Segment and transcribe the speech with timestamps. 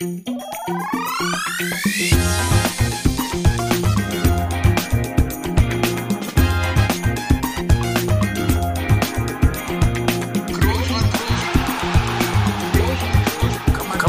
[0.00, 0.08] Kann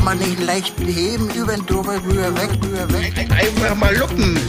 [0.05, 3.29] man nicht leicht beheben, über den drüber, rüber, weg, rüber, weg.
[3.29, 4.39] Einfach mal luppen.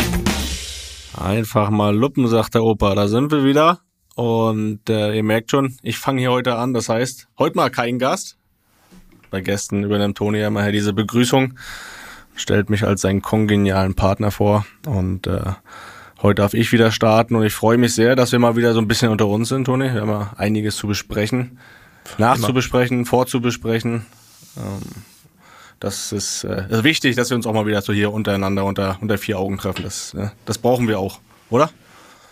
[1.19, 2.95] Einfach mal luppen, sagt der Opa.
[2.95, 3.81] Da sind wir wieder.
[4.15, 6.73] Und äh, ihr merkt schon, ich fange hier heute an.
[6.73, 8.39] Das heißt, heute mal kein Gast.
[9.33, 11.55] Bei Gästen übernimmt Toni ja immer diese Begrüßung,
[12.37, 14.67] stellt mich als seinen kongenialen Partner vor.
[14.87, 15.41] Und äh,
[16.21, 17.35] heute darf ich wieder starten.
[17.35, 19.65] Und ich freue mich sehr, dass wir mal wieder so ein bisschen unter uns sind,
[19.65, 19.95] Toni.
[19.95, 21.59] Wir haben ja einiges zu besprechen,
[22.19, 24.05] nachzubesprechen, vorzubesprechen.
[24.59, 25.03] Ähm,
[25.81, 28.99] das ist, äh, ist wichtig, dass wir uns auch mal wieder so hier untereinander unter,
[29.01, 29.83] unter vier Augen treffen.
[29.83, 31.71] Das, äh, das brauchen wir auch, oder?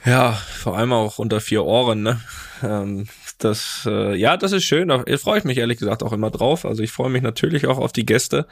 [0.04, 2.20] Ja, vor allem auch unter vier Ohren, ne?
[2.62, 3.06] Ähm,
[3.40, 4.88] das, äh, ja, das ist schön.
[4.88, 6.64] Da freue ich mich ehrlich gesagt auch immer drauf.
[6.64, 8.46] Also ich freue mich natürlich auch auf die Gäste.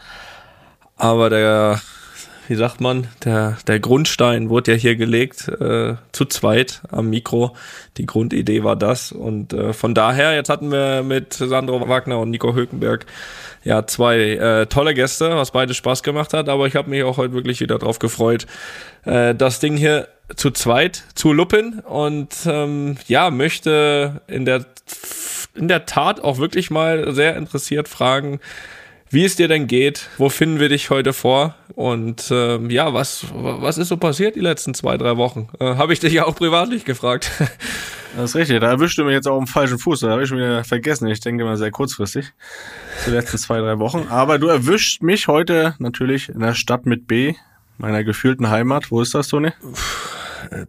[0.97, 1.80] Aber der,
[2.48, 7.55] wie sagt man, der, der Grundstein wurde ja hier gelegt, äh, zu zweit am Mikro.
[7.98, 9.12] Die Grundidee war das.
[9.12, 13.06] Und äh, von daher, jetzt hatten wir mit Sandro Wagner und Nico Hülkenberg
[13.64, 16.48] ja zwei äh, tolle Gäste, was beide Spaß gemacht hat.
[16.48, 18.47] Aber ich habe mich auch heute wirklich wieder drauf gefreut,
[19.05, 24.67] äh, das Ding hier zu zweit zu luppen und ähm, ja, möchte in der,
[25.55, 28.41] in der Tat auch wirklich mal sehr interessiert fragen,
[29.11, 33.25] wie es dir denn geht, wo finden wir dich heute vor und ähm, ja, was,
[33.33, 35.48] was ist so passiert die letzten zwei, drei Wochen?
[35.61, 37.31] Äh, habe ich dich ja auch privatlich gefragt.
[38.17, 40.39] Das ist richtig, da erwischte mich jetzt auch am falschen Fuß, da habe ich schon
[40.39, 41.07] wieder vergessen.
[41.09, 42.33] Ich denke mal sehr kurzfristig,
[43.07, 44.07] die letzten zwei, drei Wochen.
[44.09, 47.35] Aber du erwischt mich heute natürlich in der Stadt mit B,
[47.77, 48.91] meiner gefühlten Heimat.
[48.91, 49.53] Wo ist das, Toni?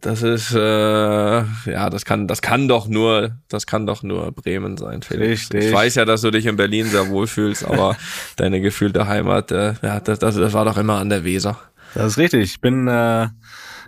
[0.01, 4.77] Das ist äh, ja, das kann, das kann doch nur, das kann doch nur Bremen
[4.77, 5.29] sein, Felix.
[5.51, 5.65] Richtig.
[5.65, 7.95] Ich weiß ja, dass du dich in Berlin sehr wohlfühlst, aber
[8.35, 11.57] deine gefühlte Heimat, äh, ja, das, das, das war doch immer an der Weser.
[11.93, 12.43] Das ist richtig.
[12.43, 13.27] Ich bin, äh,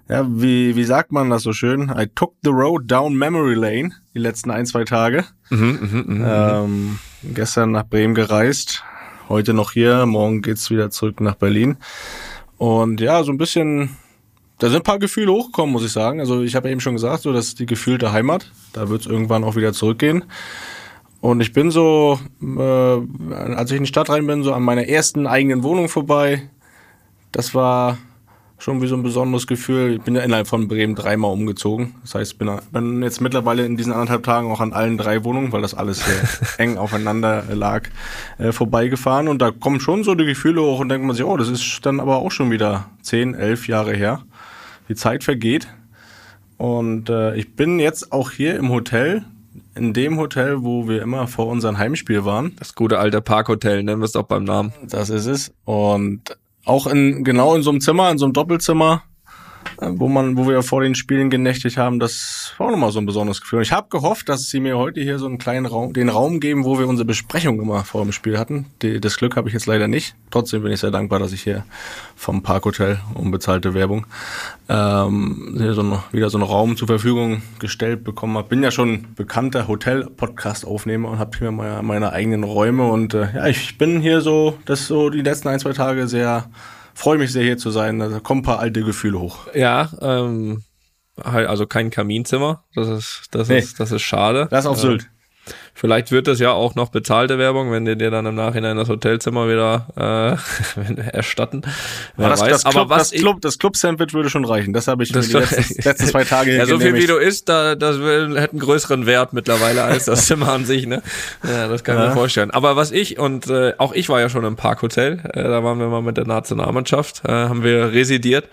[0.10, 1.92] ja, wie, wie sagt man das so schön?
[1.98, 5.26] I took the road down memory lane die letzten ein, zwei Tage.
[5.50, 8.84] Mhm, Ähm, gestern nach Bremen gereist,
[9.30, 11.78] heute noch hier, morgen geht's wieder zurück nach Berlin.
[12.58, 13.98] Und ja, so ein bisschen,
[14.62, 16.20] da sind ein paar Gefühle hochgekommen, muss ich sagen.
[16.20, 18.52] Also ich habe eben schon gesagt, so das ist die gefühlte Heimat.
[18.74, 20.24] Da wird's irgendwann auch wieder zurückgehen.
[21.20, 24.88] Und ich bin so, äh, als ich in die Stadt rein bin, so an meiner
[24.88, 26.48] ersten eigenen Wohnung vorbei.
[27.32, 27.98] Das war
[28.60, 29.96] schon wie so ein besonderes Gefühl.
[29.96, 31.96] Ich bin ja innerhalb von Bremen dreimal umgezogen.
[32.04, 35.24] Das heißt, ich bin, bin jetzt mittlerweile in diesen anderthalb Tagen auch an allen drei
[35.24, 36.22] Wohnungen, weil das alles sehr
[36.60, 37.90] eng aufeinander lag,
[38.38, 39.28] äh, vorbeigefahren.
[39.28, 41.80] Und da kommen schon so die Gefühle hoch und denkt man sich, oh, das ist
[41.84, 44.22] dann aber auch schon wieder zehn, elf Jahre her.
[44.90, 45.68] Die Zeit vergeht.
[46.58, 49.24] Und äh, ich bin jetzt auch hier im Hotel,
[49.74, 52.56] in dem Hotel, wo wir immer vor unserem Heimspiel waren.
[52.58, 54.72] Das gute alte Parkhotel, nennen wir es doch beim Namen.
[54.88, 55.54] Das ist es.
[55.66, 59.04] Und auch in genau in so einem Zimmer, in so einem Doppelzimmer,
[59.82, 63.08] wo man, wo wir vor den Spielen genächtigt haben, das war auch nochmal so ein
[63.08, 63.58] besonderes Gefühl.
[63.58, 66.40] Und ich habe gehofft, dass sie mir heute hier so einen kleinen Raum, den Raum
[66.40, 68.68] geben, wo wir unsere Besprechung immer vor dem Spiel hatten.
[68.84, 70.16] Die, das Glück habe ich jetzt leider nicht.
[70.30, 71.66] Trotzdem bin ich sehr dankbar, dass ich hier
[72.16, 74.06] vom Parkhotel unbezahlte Werbung
[74.70, 78.50] ähm, so ein, wieder so einen Raum zur Verfügung gestellt bekommen habe.
[78.50, 83.48] Bin ja schon bekannter Hotel-Podcast-Aufnehmer und habe hier meine, meine eigenen Räume und äh, ja,
[83.48, 86.50] ich bin hier so, das so die letzten ein, zwei Tage sehr,
[87.02, 88.00] freue mich sehr hier zu sein.
[88.00, 89.48] Da kommen ein paar alte Gefühle hoch.
[89.54, 90.64] Ja, ähm,
[91.24, 92.64] halt also kein Kaminzimmer.
[92.76, 93.60] Das ist, das Nee.
[93.60, 94.48] ist, das ist schade.
[94.50, 95.10] Das auf Äh, Sylt.
[95.74, 98.90] Vielleicht wird das ja auch noch bezahlte Werbung, wenn die dir dann im Nachhinein das
[98.90, 100.38] Hotelzimmer wieder
[100.78, 101.64] äh, erstatten.
[102.16, 102.50] Wer Aber das, weiß.
[102.50, 104.74] das, Aber Club, was das, Club, das Club-Sandwich würde schon reichen.
[104.74, 107.18] Das habe ich Das mir die letzten, letzten zwei Tage Ja, so viel wie du
[107.18, 111.02] isst, da, das will, hätte einen größeren Wert mittlerweile als das Zimmer an sich, ne?
[111.44, 112.52] Ja, das kann ich mir vorstellen.
[112.52, 115.80] Aber was ich, und äh, auch ich war ja schon im Parkhotel, äh, da waren
[115.80, 118.48] wir mal mit der Nationalmannschaft, äh, haben wir residiert.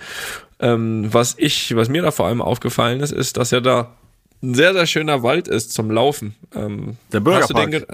[0.60, 3.94] Ähm, was ich, was mir da vor allem aufgefallen ist, ist, dass ja da
[4.42, 6.34] ein sehr, sehr schöner Wald ist zum Laufen.
[6.54, 7.70] Ähm, Der Bürgerpark.
[7.70, 7.86] ge-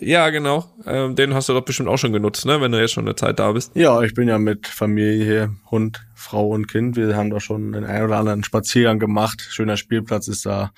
[0.00, 0.64] ja, genau.
[0.86, 2.60] Ähm, den hast du doch bestimmt auch schon genutzt, ne?
[2.60, 3.72] Wenn du jetzt schon eine Zeit da bist.
[3.74, 6.96] Ja, ich bin ja mit Familie hier, Hund, Frau und Kind.
[6.96, 9.46] Wir haben da schon den einen oder anderen Spaziergang gemacht.
[9.50, 10.72] Schöner Spielplatz ist da.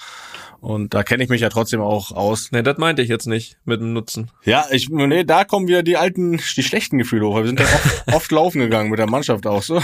[0.60, 2.52] Und da kenne ich mich ja trotzdem auch aus.
[2.52, 4.30] Ne, das meinte ich jetzt nicht mit dem Nutzen.
[4.44, 7.36] Ja, ich, nee, da kommen wieder die alten, die schlechten Gefühle hoch.
[7.38, 9.80] Wir sind ja oft, oft laufen gegangen mit der Mannschaft auch so.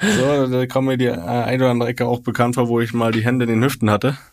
[0.00, 2.92] So, da kommen mir die äh, ein oder andere Ecke auch bekannt vor, wo ich
[2.92, 4.16] mal die Hände in den Hüften hatte.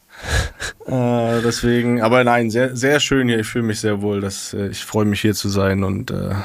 [0.87, 3.39] Äh, deswegen, aber nein, sehr, sehr schön hier.
[3.39, 4.21] Ich fühle mich sehr wohl.
[4.21, 6.35] Dass, äh, ich freue mich hier zu sein und äh,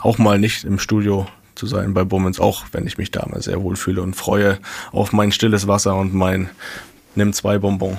[0.00, 3.40] auch mal nicht im Studio zu sein bei Bummens, auch wenn ich mich da mal
[3.40, 4.58] sehr wohl fühle und freue
[4.90, 6.50] auf mein stilles Wasser und mein
[7.14, 7.96] Nimm zwei Bonbon.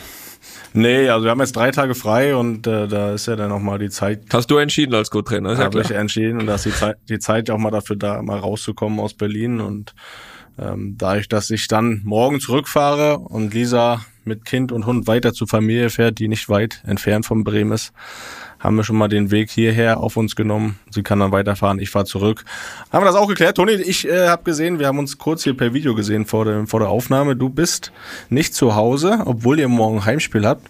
[0.73, 3.59] Nee, also wir haben jetzt drei Tage frei und äh, da ist ja dann auch
[3.59, 4.23] mal die Zeit.
[4.33, 7.19] Hast du entschieden als Co-Trainer, ja Habe ich entschieden und da ist die Zeit, die
[7.19, 9.95] Zeit auch mal dafür da, mal rauszukommen aus Berlin und
[10.59, 15.47] ähm, dadurch, dass ich dann morgen zurückfahre und Lisa mit Kind und Hund weiter zur
[15.47, 17.93] Familie fährt, die nicht weit entfernt von Bremen ist,
[18.59, 20.79] haben wir schon mal den Weg hierher auf uns genommen.
[20.89, 22.43] Sie kann dann weiterfahren, ich fahre zurück.
[22.91, 23.57] Haben wir das auch geklärt?
[23.57, 26.67] Toni, ich äh, habe gesehen, wir haben uns kurz hier per Video gesehen vor, dem,
[26.67, 27.35] vor der Aufnahme.
[27.35, 27.91] Du bist
[28.29, 30.67] nicht zu Hause, obwohl ihr morgen Heimspiel habt.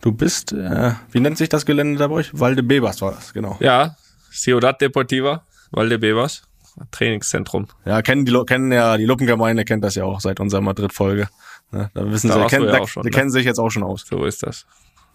[0.00, 2.30] Du bist, äh, wie nennt sich das Gelände da bei euch?
[2.32, 3.58] Valdebebas war das, genau.
[3.60, 3.96] Ja,
[4.32, 6.42] Ciudad Deportiva, Valdebebas,
[6.90, 7.66] Trainingszentrum.
[7.84, 11.28] Ja, kennen die kennen ja die Luppengemeinde kennt das ja auch seit unserer Madrid-Folge.
[11.70, 13.16] Ne, da wissen Da sie, kennen, ja da, auch schon, die ne?
[13.16, 14.04] kennen sich jetzt auch schon aus.
[14.08, 14.66] So ist das.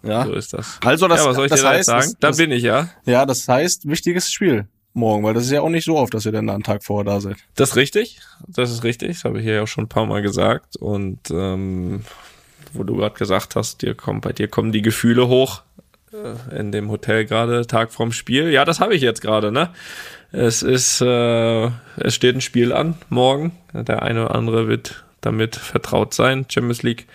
[0.02, 0.24] Ja.
[0.24, 0.78] So ist das.
[0.84, 2.00] Also das, ja, was soll ich das dir heißt, sagen?
[2.02, 2.88] das, da das, bin ich, ja.
[3.04, 6.26] ja, das heißt wichtiges Spiel morgen, weil das ist ja auch nicht so oft, dass
[6.26, 7.36] ihr dann da einen Tag vorher da seid.
[7.54, 8.20] Das ist richtig.
[8.48, 9.12] Das ist richtig.
[9.12, 10.76] Das habe ich hier ja auch schon ein paar Mal gesagt.
[10.76, 12.04] Und ähm,
[12.72, 15.62] wo du gerade gesagt hast, dir kommt, bei dir kommen die Gefühle hoch
[16.12, 18.50] äh, in dem Hotel gerade, Tag vorm Spiel.
[18.50, 19.70] Ja, das habe ich jetzt gerade, ne?
[20.32, 21.66] Es ist, äh,
[21.96, 23.52] es steht ein Spiel an morgen.
[23.72, 26.46] Der eine oder andere wird damit vertraut sein.
[26.48, 27.06] Champions League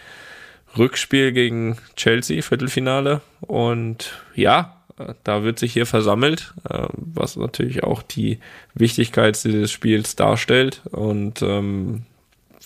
[0.77, 3.21] Rückspiel gegen Chelsea, Viertelfinale.
[3.41, 4.75] Und ja,
[5.23, 8.39] da wird sich hier versammelt, äh, was natürlich auch die
[8.73, 10.81] Wichtigkeit dieses Spiels darstellt.
[10.91, 12.03] Und ähm,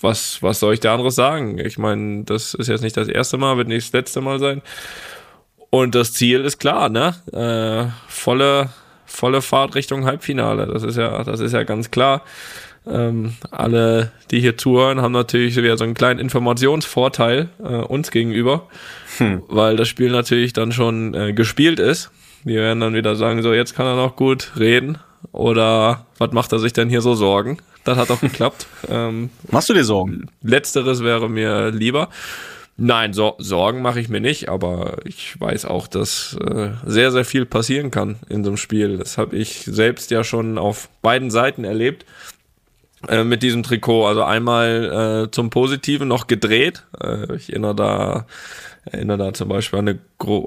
[0.00, 1.58] was, was soll ich da anderes sagen?
[1.58, 4.62] Ich meine, das ist jetzt nicht das erste Mal, wird nicht das letzte Mal sein.
[5.70, 7.14] Und das Ziel ist klar, ne?
[7.32, 8.70] Äh, volle,
[9.10, 10.66] volle Fahrt Richtung Halbfinale.
[10.66, 12.22] Das ist ja, das ist ja ganz klar.
[12.86, 18.68] Ähm, alle, die hier zuhören, haben natürlich wieder so einen kleinen Informationsvorteil äh, uns gegenüber,
[19.48, 22.10] weil das Spiel natürlich dann schon äh, gespielt ist.
[22.44, 24.98] Die werden dann wieder sagen, so jetzt kann er noch gut reden
[25.32, 27.58] oder was macht er sich denn hier so Sorgen?
[27.84, 28.66] Das hat doch geklappt.
[28.88, 30.30] ähm, Machst du dir Sorgen?
[30.42, 32.08] Letzteres wäre mir lieber.
[32.82, 37.26] Nein, so, Sorgen mache ich mir nicht, aber ich weiß auch, dass äh, sehr, sehr
[37.26, 38.96] viel passieren kann in so einem Spiel.
[38.96, 42.06] Das habe ich selbst ja schon auf beiden Seiten erlebt
[43.06, 44.06] äh, mit diesem Trikot.
[44.06, 46.86] Also einmal äh, zum Positiven noch gedreht.
[46.98, 48.26] Äh, ich erinnere da,
[48.84, 49.98] erinnere da zum Beispiel an eine,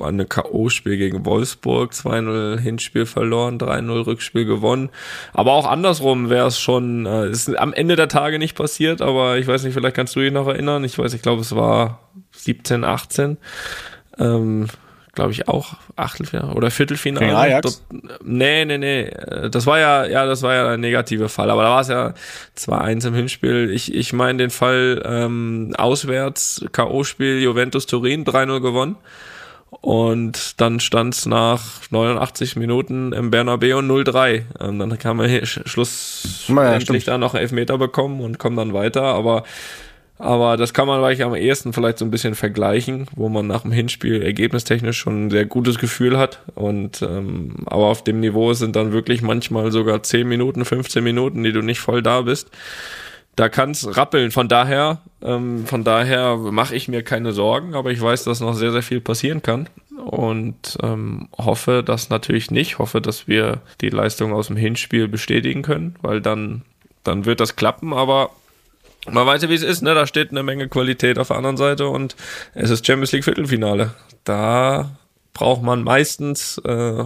[0.01, 4.89] eine K.O.-Spiel gegen Wolfsburg, 2-0 Hinspiel verloren, 3-0 Rückspiel gewonnen.
[5.33, 9.37] Aber auch andersrum wäre es schon, äh, ist am Ende der Tage nicht passiert, aber
[9.37, 10.83] ich weiß nicht, vielleicht kannst du dich noch erinnern.
[10.83, 13.37] Ich weiß, ich glaube, es war 17, 18.
[14.17, 14.67] Ähm,
[15.13, 17.25] glaube ich auch Achtelfinale oder Viertelfinale.
[17.27, 17.83] Gegen Ajax?
[17.91, 19.11] Dort, nee, nee, nee.
[19.51, 21.49] Das war ja, ja, das war ja ein negativer Fall.
[21.51, 22.13] Aber da war es ja
[22.57, 23.69] 2-1 im Hinspiel.
[23.71, 28.95] Ich, ich meine den Fall ähm, auswärts, K.O.-Spiel Juventus Turin, 3-0 gewonnen.
[29.81, 34.43] Und dann stand es nach 89 Minuten im Bernabeu 0-3.
[34.61, 38.21] Ähm, dann kam er hier sch- Schluss Ja, ja, endlich da noch einen Elfmeter bekommen
[38.21, 39.01] und kommen dann weiter.
[39.03, 39.43] Aber
[40.23, 43.63] aber das kann man vielleicht am ehesten vielleicht so ein bisschen vergleichen, wo man nach
[43.63, 46.39] dem Hinspiel ergebnistechnisch schon ein sehr gutes Gefühl hat.
[46.55, 51.43] Und ähm, aber auf dem Niveau sind dann wirklich manchmal sogar 10 Minuten, 15 Minuten,
[51.43, 52.49] die du nicht voll da bist.
[53.35, 54.31] Da kann's rappeln.
[54.31, 58.53] Von daher, ähm, von daher mache ich mir keine Sorgen, aber ich weiß, dass noch
[58.53, 59.67] sehr, sehr viel passieren kann.
[60.05, 62.79] Und ähm, hoffe das natürlich nicht.
[62.79, 66.61] Hoffe, dass wir die Leistung aus dem Hinspiel bestätigen können, weil dann,
[67.03, 68.29] dann wird das klappen, aber
[69.09, 69.93] man weiß ja, wie es ist, ne?
[69.93, 72.15] Da steht eine Menge Qualität auf der anderen Seite und
[72.53, 73.93] es ist Champions League Viertelfinale.
[74.23, 74.97] Da
[75.33, 77.03] braucht man meistens äh,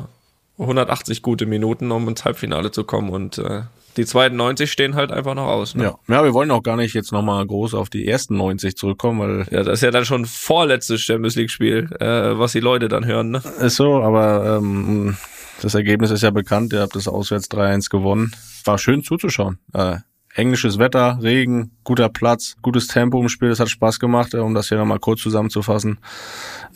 [0.60, 3.62] 180 gute Minuten, um ins Halbfinale zu kommen und äh,
[3.96, 5.74] die zweiten 90 stehen halt einfach noch aus.
[5.74, 5.86] Ne?
[5.86, 5.96] Ja.
[6.08, 9.48] ja, wir wollen auch gar nicht jetzt nochmal groß auf die ersten 90 zurückkommen, weil
[9.50, 13.06] Ja, das ist ja dann schon vorletztes Champions League Spiel, äh, was die Leute dann
[13.06, 13.42] hören, ne?
[13.60, 15.18] ist so, aber ähm,
[15.62, 16.74] das Ergebnis ist ja bekannt.
[16.74, 18.34] Ihr habt das auswärts 3-1 gewonnen.
[18.66, 19.58] War schön zuzuschauen.
[19.74, 19.98] Äh,
[20.38, 23.50] englisches Wetter, Regen, guter Platz, gutes Tempo im Spiel.
[23.50, 26.00] Das hat Spaß gemacht, äh, um das hier nochmal kurz zusammenzufassen.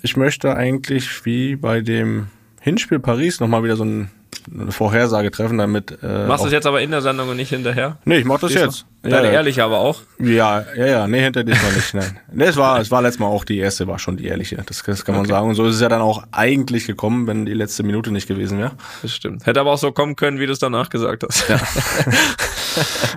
[0.01, 2.27] Ich möchte eigentlich wie bei dem
[2.59, 4.09] Hinspiel Paris nochmal wieder so ein,
[4.53, 5.97] eine Vorhersage treffen, damit.
[6.03, 7.97] Äh, Machst du es jetzt aber in der Sendung und nicht hinterher?
[8.05, 8.85] Nee, ich mach das jetzt.
[9.03, 10.01] Deine ja, ehrliche aber auch.
[10.19, 12.19] ja, ja, ja, nee, hinter diesmal nicht, nein.
[12.31, 14.57] Nee, es war, es war letztes Mal auch die erste, war schon die ehrliche.
[14.65, 15.31] Das, das kann man Okay.
[15.31, 15.49] sagen.
[15.49, 18.59] Und so ist es ja dann auch eigentlich gekommen, wenn die letzte Minute nicht gewesen
[18.59, 18.73] wäre.
[19.01, 19.45] Das stimmt.
[19.47, 21.49] Hätte aber auch so kommen können, wie du es danach gesagt hast.
[21.49, 21.59] Ja.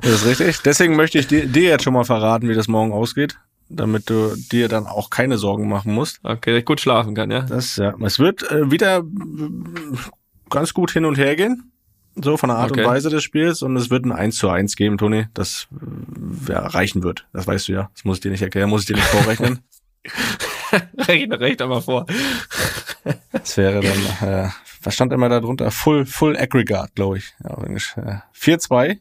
[0.03, 0.63] Das ist richtig.
[0.65, 3.37] Deswegen möchte ich dir, dir jetzt schon mal verraten, wie das morgen ausgeht,
[3.69, 6.19] damit du dir dann auch keine Sorgen machen musst.
[6.25, 7.43] Okay, dass ich gut schlafen kann, ja?
[7.43, 9.05] Das, ja, es wird äh, wieder
[10.55, 11.71] ganz gut hin und her gehen.
[12.17, 12.85] So von der Art Okay.
[12.85, 15.67] und Weise des Spiels und es wird ein 1 zu 1 geben, Toni, das
[16.49, 17.27] äh, ja, reichen wird.
[17.33, 17.91] Das weißt du ja.
[17.95, 19.61] Das muss ich dir nicht erklären, muss ich dir nicht vorrechnen.
[20.99, 22.07] Rechne recht einmal vor.
[23.33, 24.49] Das wäre dann, äh,
[24.83, 25.71] was stand immer da drunter?
[25.71, 27.35] Full, Full Aggregate, glaube ich.
[27.43, 27.97] Ja, auf Englisch.
[27.97, 28.99] Äh, 4-2.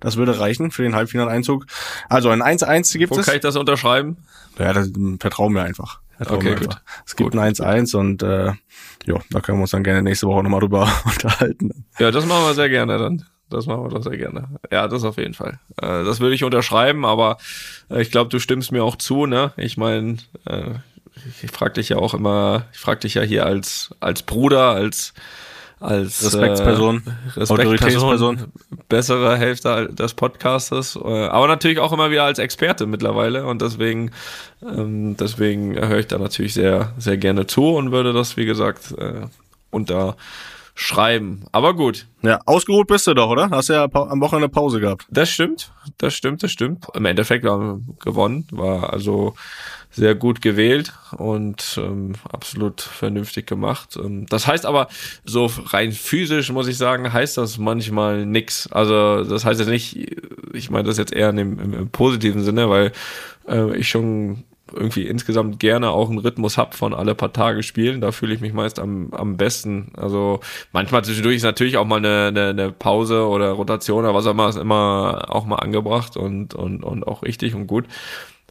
[0.00, 1.66] Das würde reichen für den Halbfinaleinzug.
[2.08, 3.26] Also ein 1-1 gibt Wo es.
[3.26, 4.18] kann ich das unterschreiben?
[4.58, 6.00] Ja, das, vertrau mir einfach.
[6.18, 6.76] Okay, gut.
[7.06, 8.52] Es gibt ein 1-1 und äh,
[9.06, 11.84] ja, da können wir uns dann gerne nächste Woche nochmal drüber unterhalten.
[11.98, 13.24] Ja, das machen wir sehr gerne dann.
[13.50, 14.48] Das machen wir doch sehr gerne.
[14.72, 15.60] Ja, das auf jeden Fall.
[15.80, 17.36] Äh, das würde ich unterschreiben, aber
[17.90, 19.52] äh, ich glaube, du stimmst mir auch zu, ne?
[19.56, 20.16] Ich meine,
[20.46, 20.70] äh,
[21.42, 25.14] ich frage dich ja auch immer, ich frage dich ja hier als als Bruder, als
[25.84, 28.52] als Respektsperson, äh, Respektsperson,
[28.88, 34.10] bessere Hälfte des Podcastes, äh, aber natürlich auch immer wieder als Experte mittlerweile und deswegen
[34.62, 38.92] ähm, deswegen höre ich da natürlich sehr sehr gerne zu und würde das wie gesagt
[38.98, 39.26] äh,
[39.70, 40.16] unter
[40.74, 41.44] schreiben.
[41.52, 42.06] Aber gut.
[42.22, 43.50] Ja, ausgeruht bist du doch, oder?
[43.50, 45.06] Hast ja am Wochenende Pause gehabt.
[45.08, 46.86] Das stimmt, das stimmt, das stimmt.
[46.94, 49.34] Im Endeffekt haben wir gewonnen, war also
[49.94, 53.96] sehr gut gewählt und ähm, absolut vernünftig gemacht.
[53.96, 54.88] Ähm, das heißt aber,
[55.24, 58.66] so rein physisch muss ich sagen, heißt das manchmal nix.
[58.72, 60.12] Also das heißt jetzt nicht,
[60.52, 62.92] ich meine das jetzt eher in dem, im, im positiven Sinne, weil
[63.48, 68.00] äh, ich schon irgendwie insgesamt gerne auch einen Rhythmus hab von alle paar Tage spielen.
[68.00, 69.92] Da fühle ich mich meist am, am besten.
[69.96, 70.40] Also
[70.72, 74.32] manchmal zwischendurch ist natürlich auch mal eine, eine, eine Pause oder Rotation oder was auch
[74.32, 77.84] immer, ist immer auch mal angebracht und, und, und auch richtig und gut.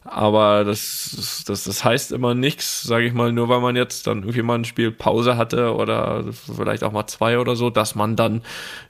[0.06, 4.20] Aber das, das, das heißt immer nichts, sage ich mal, nur weil man jetzt dann
[4.20, 8.16] irgendwie mal ein Spiel Pause hatte oder vielleicht auch mal zwei oder so, dass man
[8.16, 8.42] dann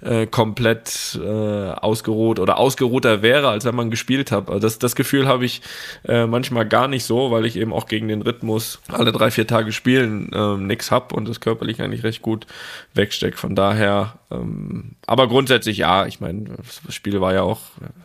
[0.02, 4.50] äh, komplett äh, ausgeruht oder ausgeruhter wäre, als wenn man gespielt hat.
[4.50, 5.62] Also das, das Gefühl habe ich
[6.08, 9.46] äh, manchmal gar nicht so, weil ich eben auch gegen den Rhythmus alle drei, vier
[9.46, 12.48] Tage spielen äh, nix hab und das körperlich eigentlich recht gut
[12.96, 13.40] wegsteckt.
[13.40, 16.46] Von daher, ähm, aber grundsätzlich ja, ich meine,
[16.86, 17.62] das Spiel war ja auch,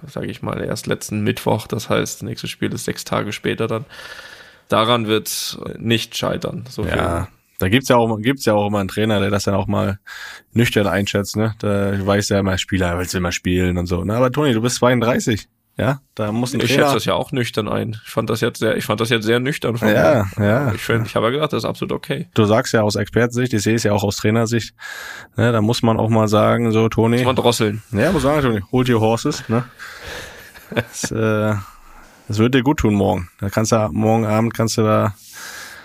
[0.06, 3.66] sage ich mal, erst letzten Mittwoch, das heißt, das nächste Spiel ist sechs Tage später
[3.66, 3.84] dann.
[4.68, 6.64] Daran wird nicht scheitern.
[6.68, 7.32] So ja, viel.
[7.58, 9.98] da gibt's ja auch gibt's ja auch immer einen Trainer, der das dann auch mal
[10.52, 11.36] nüchtern einschätzt.
[11.36, 14.04] Ne, da weiß ja immer Spieler, willst du immer spielen und so.
[14.04, 15.48] Na, aber Toni, du bist 32.
[15.78, 17.96] Ja, da muss ein Ich schätze das ja auch nüchtern ein.
[18.04, 20.44] Ich fand das jetzt sehr, ich fand das jetzt sehr nüchtern von Ja, mir.
[20.44, 20.72] ja.
[20.74, 22.28] Ich finde, ich habe ja gedacht, das ist absolut okay.
[22.34, 24.74] Du sagst ja aus Expertensicht, ich sehe es ja auch aus Trainersicht.
[25.36, 27.18] Ne, da muss man auch mal sagen, so Toni.
[27.18, 27.82] Muss man drosseln.
[27.92, 29.48] Ja, muss sagen, Toni, hold your horses.
[29.48, 29.64] Ne?
[30.74, 31.54] das, äh,
[32.26, 33.28] das wird dir gut tun morgen.
[33.38, 35.14] Da kannst du morgen Abend kannst du da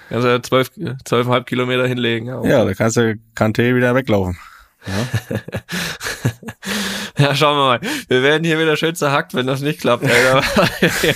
[0.10, 0.72] kannst du zwölf,
[1.06, 2.28] zwölfeinhalb Kilometer hinlegen.
[2.30, 4.40] Ja, ja da kannst du Kante wieder weglaufen.
[4.88, 5.40] Ja.
[7.18, 7.80] ja, schauen wir mal.
[8.08, 10.42] Wir werden hier wieder schön zerhackt, wenn das nicht klappt, wir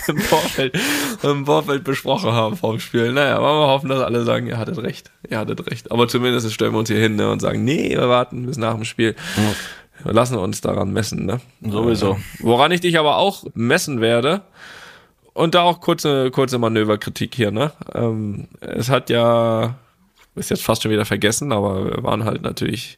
[0.08, 0.78] im Vorfeld,
[1.24, 3.12] im Vorfeld besprochen haben vom Spiel.
[3.12, 5.12] Naja, wollen wir hoffen, dass alle sagen, ihr hattet recht.
[5.30, 5.92] Ihr hattet recht.
[5.92, 8.76] Aber zumindest stellen wir uns hier hin ne, und sagen, nee, wir warten bis nach
[8.76, 9.16] dem Spiel.
[10.04, 11.26] Wir lassen uns daran messen.
[11.26, 11.42] Ne?
[11.62, 12.18] Sowieso.
[12.40, 14.44] Woran ich dich aber auch messen werde,
[15.38, 17.72] und da auch kurze, kurze Manöverkritik hier, ne?
[17.94, 19.76] Ähm, es hat ja,
[20.38, 22.98] ist jetzt fast schon wieder vergessen, aber wir waren halt natürlich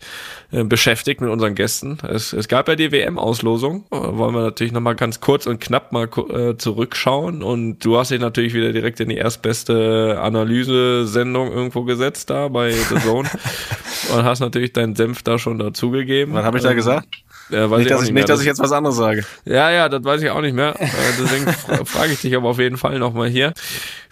[0.51, 1.97] äh, beschäftigt mit unseren Gästen.
[2.07, 6.07] Es, es gab ja die WM-Auslosung, wollen wir natürlich nochmal ganz kurz und knapp mal
[6.07, 7.43] äh, zurückschauen.
[7.43, 12.71] Und du hast dich natürlich wieder direkt in die erstbeste Analysesendung irgendwo gesetzt da bei
[12.71, 13.29] The Zone
[14.13, 16.33] und hast natürlich deinen Senf da schon dazugegeben.
[16.33, 17.01] Was habe ich da ähm,
[17.49, 19.25] Ja, nicht, dass ich, nicht, dass ich jetzt was anderes sage.
[19.45, 20.79] Ja, ja, das weiß ich auch nicht mehr.
[20.79, 20.87] Äh,
[21.19, 21.51] deswegen
[21.85, 23.53] frage ich dich aber auf jeden Fall nochmal hier.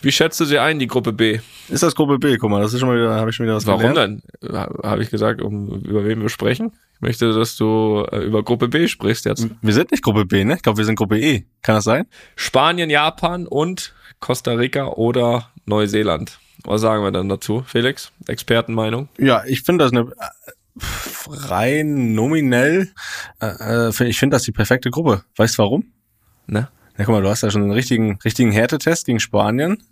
[0.01, 1.39] Wie schätzt du sie ein, die Gruppe B?
[1.70, 2.38] Ist das Gruppe B?
[2.38, 4.24] Guck mal, das ist schon mal wieder, habe ich schon wieder was Warum gelernt.
[4.41, 4.56] dann?
[4.84, 6.72] Habe ich gesagt, um über wen wir sprechen?
[6.96, 9.48] Ich möchte, dass du äh, über Gruppe B sprichst jetzt.
[9.62, 10.56] Wir sind nicht Gruppe B, ne?
[10.56, 11.46] Ich glaube, wir sind Gruppe E.
[11.62, 12.08] Kann das sein?
[12.36, 16.39] Spanien, Japan und Costa Rica oder Neuseeland.
[16.63, 18.12] Was sagen wir dann dazu, Felix?
[18.27, 19.10] Expertenmeinung?
[19.20, 20.12] Ja, ich finde das eine
[21.29, 22.89] rein nominell,
[23.41, 25.24] äh, äh ich finde das die perfekte Gruppe.
[25.36, 25.86] Weißt du warum?
[26.48, 26.69] Ne?
[26.98, 29.84] Ja, guck mal, du hast ja schon einen richtigen, richtigen Härtetest gegen Spanien.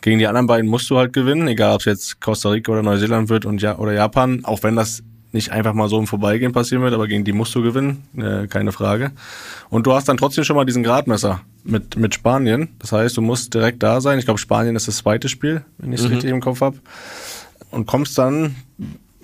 [0.00, 2.82] Gegen die anderen beiden musst du halt gewinnen, egal ob es jetzt Costa Rica oder
[2.82, 6.52] Neuseeland wird und ja oder Japan, auch wenn das nicht einfach mal so im Vorbeigehen
[6.52, 9.12] passieren wird, aber gegen die musst du gewinnen, äh, keine Frage.
[9.68, 12.70] Und du hast dann trotzdem schon mal diesen Gradmesser mit, mit Spanien.
[12.78, 14.18] Das heißt, du musst direkt da sein.
[14.18, 16.14] Ich glaube, Spanien ist das zweite Spiel, wenn ich es mhm.
[16.14, 16.78] richtig im Kopf habe.
[17.70, 18.56] Und kommst dann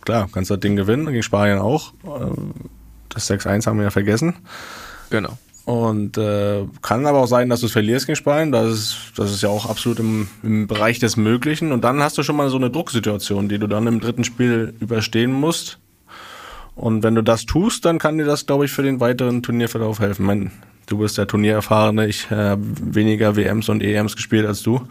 [0.04, 1.92] klar, kannst das Ding gewinnen, gegen Spanien auch.
[2.04, 2.52] Ähm,
[3.08, 4.34] das 6-1 haben wir ja vergessen.
[5.10, 5.38] Genau.
[5.64, 8.52] Und äh, kann aber auch sein, dass du es verlierst gegen Spanien.
[8.52, 11.72] Das ist, das ist ja auch absolut im, im Bereich des Möglichen.
[11.72, 14.74] Und dann hast du schon mal so eine Drucksituation, die du dann im dritten Spiel
[14.80, 15.78] überstehen musst.
[16.74, 20.00] Und wenn du das tust, dann kann dir das, glaube ich, für den weiteren Turnierverlauf
[20.00, 20.26] helfen.
[20.26, 20.50] Mein,
[20.86, 24.82] du bist der Turniererfahrene, ich äh, habe weniger WMs und EMs gespielt als du.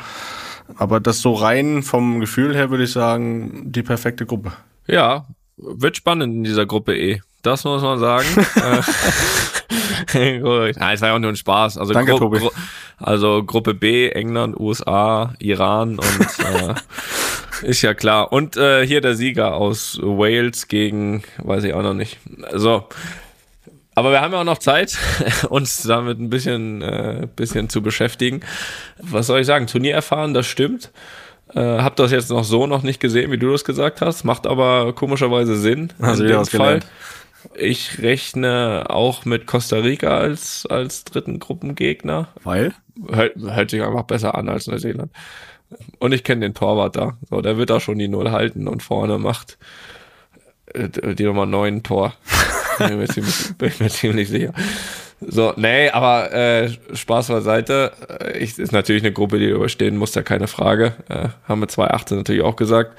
[0.78, 4.54] Aber das so rein vom Gefühl her würde ich sagen, die perfekte Gruppe.
[4.88, 7.22] Ja, wird spannend in dieser Gruppe E.
[7.42, 8.28] Das muss man sagen.
[10.14, 11.78] Nein, es war ja auch nur ein Spaß.
[11.78, 12.40] Also, Danke, Gru Tobi.
[12.40, 12.50] Gru
[12.98, 18.32] also Gruppe B, England, USA, Iran und äh, ist ja klar.
[18.32, 22.18] Und äh, hier der Sieger aus Wales gegen, weiß ich auch noch nicht.
[22.54, 22.88] So.
[23.96, 24.98] Aber wir haben ja auch noch Zeit,
[25.50, 28.42] uns damit ein bisschen, äh, bisschen zu beschäftigen.
[29.00, 29.68] Was soll ich sagen?
[29.68, 30.92] Turnier erfahren, das stimmt.
[31.56, 34.48] Äh, hab das jetzt noch so noch nicht gesehen, wie du das gesagt hast, macht
[34.48, 35.94] aber komischerweise Sinn.
[36.00, 36.88] Also in dem gelernt.
[37.56, 42.30] Ich rechne auch mit Costa Rica als, als dritten Gruppengegner.
[42.44, 42.74] Weil?
[43.12, 45.12] Hört, hört sich einfach besser an als Neuseeland.
[46.00, 47.18] Und ich kenne den Torwart da.
[47.30, 49.58] So, der wird da schon die Null halten und vorne macht
[50.74, 52.14] äh, die Nummer 9 Tor.
[52.78, 54.54] bin, mir ziemlich, bin mir ziemlich sicher.
[55.22, 57.92] So, nee, aber äh, Spaß beiseite.
[58.20, 60.94] Äh, Ich, ist natürlich eine Gruppe, die überstehen muss, ja keine Frage.
[61.10, 62.98] Äh, haben wir 2018 natürlich auch gesagt.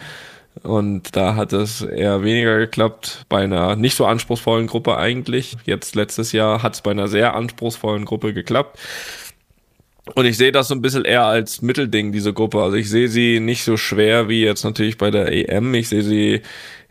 [0.62, 5.56] Und da hat es eher weniger geklappt, bei einer nicht so anspruchsvollen Gruppe eigentlich.
[5.64, 8.78] Jetzt letztes Jahr hat es bei einer sehr anspruchsvollen Gruppe geklappt.
[10.14, 12.62] Und ich sehe das so ein bisschen eher als Mittelding, diese Gruppe.
[12.62, 15.72] Also ich sehe sie nicht so schwer wie jetzt natürlich bei der EM.
[15.74, 16.42] Ich sehe sie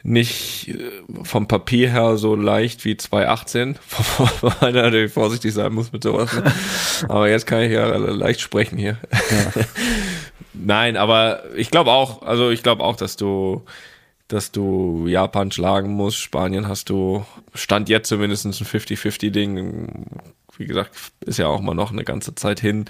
[0.04, 0.92] nicht äh,
[1.24, 3.78] vom Papier her so leicht wie 2018,
[4.18, 6.34] weil man natürlich vorsichtig sein muss mit sowas.
[6.34, 6.44] Ne?
[7.10, 8.98] Aber jetzt kann ich ja leicht sprechen hier.
[10.54, 13.64] Nein, aber ich glaube auch, also ich glaube auch, dass du,
[14.28, 16.20] dass du Japan schlagen musst.
[16.20, 20.06] Spanien hast du, stand jetzt zumindest ein 50-50-Ding.
[20.56, 20.92] Wie gesagt,
[21.26, 22.86] ist ja auch mal noch eine ganze Zeit hin.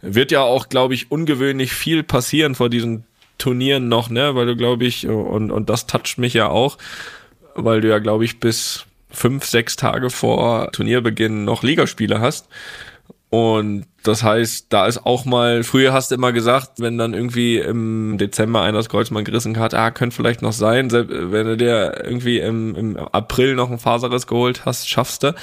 [0.00, 3.04] Wird ja auch, glaube ich, ungewöhnlich viel passieren vor diesen
[3.40, 4.34] Turnieren noch, ne?
[4.36, 6.78] Weil du, glaube ich, und, und das toucht mich ja auch,
[7.54, 12.48] weil du ja, glaube ich, bis fünf, sechs Tage vor Turnierbeginn noch Ligaspiele hast.
[13.30, 17.58] Und das heißt, da ist auch mal, früher hast du immer gesagt, wenn dann irgendwie
[17.58, 21.56] im Dezember einer das Kreuzmann gerissen hat, ah, könnte vielleicht noch sein, selbst wenn du
[21.56, 25.34] dir irgendwie im, im April noch einen Faserriss geholt hast, schaffst du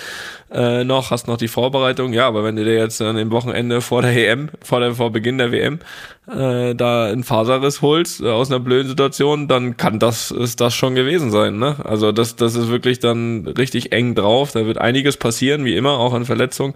[0.52, 3.82] äh, noch, hast noch die Vorbereitung, ja, aber wenn du dir jetzt dann im Wochenende
[3.82, 5.80] vor der EM, vor, der, vor Beginn der WM,
[6.28, 10.74] äh, da einen Faserriss holst äh, aus einer blöden Situation, dann kann das, ist das
[10.74, 11.78] schon gewesen sein, ne?
[11.84, 16.00] Also das, das ist wirklich dann richtig eng drauf, da wird einiges passieren, wie immer,
[16.00, 16.74] auch an Verletzungen,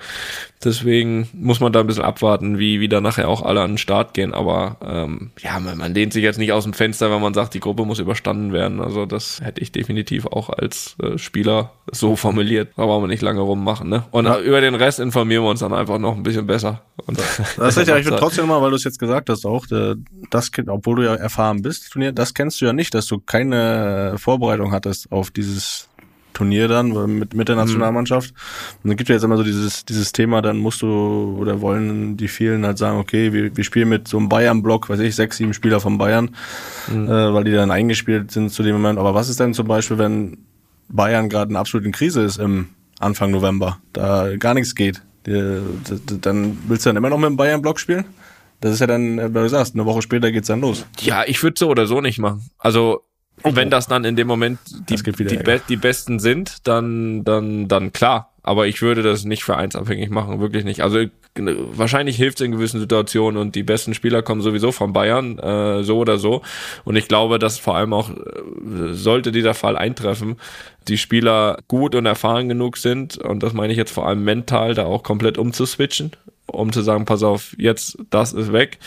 [0.63, 3.77] deswegen muss man da ein bisschen abwarten, wie, wie da nachher auch alle an den
[3.77, 4.33] Start gehen.
[4.33, 7.53] Aber ähm, ja, man, man lehnt sich jetzt nicht aus dem Fenster, wenn man sagt,
[7.53, 8.81] die Gruppe muss überstanden werden.
[8.81, 12.69] Also das hätte ich definitiv auch als äh, Spieler so formuliert.
[12.75, 13.89] Da brauchen wir nicht lange rummachen.
[13.89, 14.03] Ne?
[14.11, 14.39] Und Ja.
[14.39, 16.81] über den Rest informieren wir uns dann einfach noch ein bisschen besser.
[17.05, 17.59] Und Das ist
[17.89, 19.95] aber ich würde trotzdem mal, weil du es jetzt gesagt hast, auch, äh,
[20.29, 24.15] das, obwohl du ja erfahren bist, Turnier, das kennst du ja nicht, dass du keine
[24.17, 25.89] Vorbereitung hattest auf dieses
[26.33, 28.33] Turnier dann mit, mit der Nationalmannschaft.
[28.83, 32.17] Und dann gibt ja jetzt immer so dieses, dieses Thema, dann musst du oder wollen
[32.17, 35.37] die vielen halt sagen, okay, wir, wir spielen mit so einem Bayern-Block, weiß ich, sechs,
[35.37, 36.35] sieben Spieler von Bayern,
[36.89, 38.99] äh, weil die dann eingespielt sind zu dem Moment.
[38.99, 40.37] Aber was ist denn zum Beispiel, wenn
[40.89, 45.01] Bayern gerade in absoluten Krise ist im Anfang November, da gar nichts geht?
[45.23, 48.05] Dann willst du dann immer noch mit dem Bayern-Block spielen?
[48.61, 50.85] Das ist ja dann, äh, wie du sagst, eine Woche später geht's dann los.
[50.99, 52.49] Ja, ich würde so oder so nicht machen.
[52.59, 53.01] Also
[53.43, 55.37] wenn das dann in dem Moment die, die.
[55.37, 58.31] Be die Besten sind, dann, dann, dann klar.
[58.43, 60.81] Aber ich würde das nicht vereinsabhängig machen, wirklich nicht.
[60.81, 65.37] Also wahrscheinlich hilft es in gewissen Situationen und die besten Spieler kommen sowieso von Bayern,
[65.39, 66.41] äh, so oder so.
[66.83, 70.37] Und ich glaube, dass vor allem auch, äh, sollte dieser Fall eintreffen,
[70.87, 74.73] die Spieler gut und erfahren genug sind, und das meine ich jetzt vor allem mental,
[74.73, 76.11] da auch komplett umzuswitchen
[76.51, 78.79] um zu sagen, pass auf, jetzt das ist weg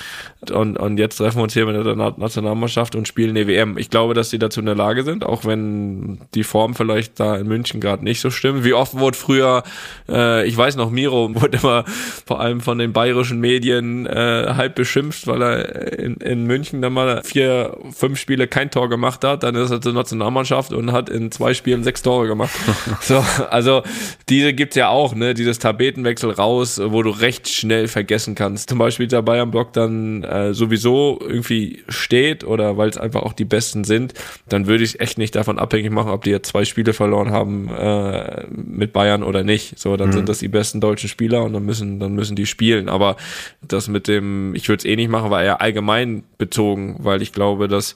[0.52, 3.78] und, und jetzt treffen wir uns hier mit der Na- Nationalmannschaft und spielen eine WM.
[3.78, 7.36] Ich glaube, dass sie dazu in der Lage sind, auch wenn die Form vielleicht da
[7.36, 8.64] in München gerade nicht so stimmt.
[8.64, 9.62] Wie oft wurde früher,
[10.08, 11.84] äh, ich weiß noch, Miro wurde immer
[12.26, 16.92] vor allem von den bayerischen Medien äh, halb beschimpft, weil er in, in München dann
[16.92, 21.08] mal vier, fünf Spiele kein Tor gemacht hat, dann ist er zur Nationalmannschaft und hat
[21.08, 22.54] in zwei Spielen sechs Tore gemacht.
[23.00, 23.82] so, also
[24.28, 28.68] diese gibt's ja auch, ne, dieses Tapetenwechsel raus, wo du recht schnell vergessen kannst.
[28.68, 33.44] Zum Beispiel der Bayern-Block dann äh, sowieso irgendwie steht oder weil es einfach auch die
[33.44, 34.14] Besten sind,
[34.48, 37.68] dann würde ich echt nicht davon abhängig machen, ob die jetzt zwei Spiele verloren haben
[37.68, 39.78] äh, mit Bayern oder nicht.
[39.78, 42.88] So, dann sind das die besten deutschen Spieler und dann müssen, dann müssen die spielen.
[42.88, 43.16] Aber
[43.62, 47.32] das mit dem, ich würde es eh nicht machen, war eher allgemein bezogen, weil ich
[47.32, 47.94] glaube, dass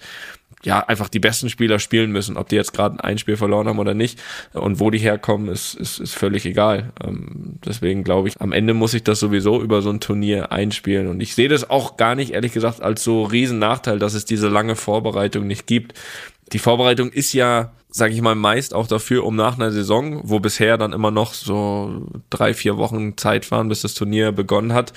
[0.64, 2.37] ja, einfach die besten Spieler spielen müssen.
[2.37, 4.21] Ob die jetzt gerade ein Spiel verloren haben oder nicht
[4.53, 6.92] und wo die herkommen, ist, ist, ist völlig egal.
[7.05, 11.07] Ähm, deswegen glaube ich, am Ende muss ich das sowieso über so ein Turnier einspielen.
[11.07, 14.25] Und ich sehe das auch gar nicht, ehrlich gesagt, als so riesen Nachteil, dass es
[14.25, 15.94] diese lange Vorbereitung nicht gibt.
[16.53, 20.40] Die Vorbereitung ist ja, sage ich mal, meist auch dafür, um nach einer Saison, wo
[20.40, 24.92] bisher dann immer noch so drei, vier Wochen Zeit waren, bis das Turnier begonnen hat,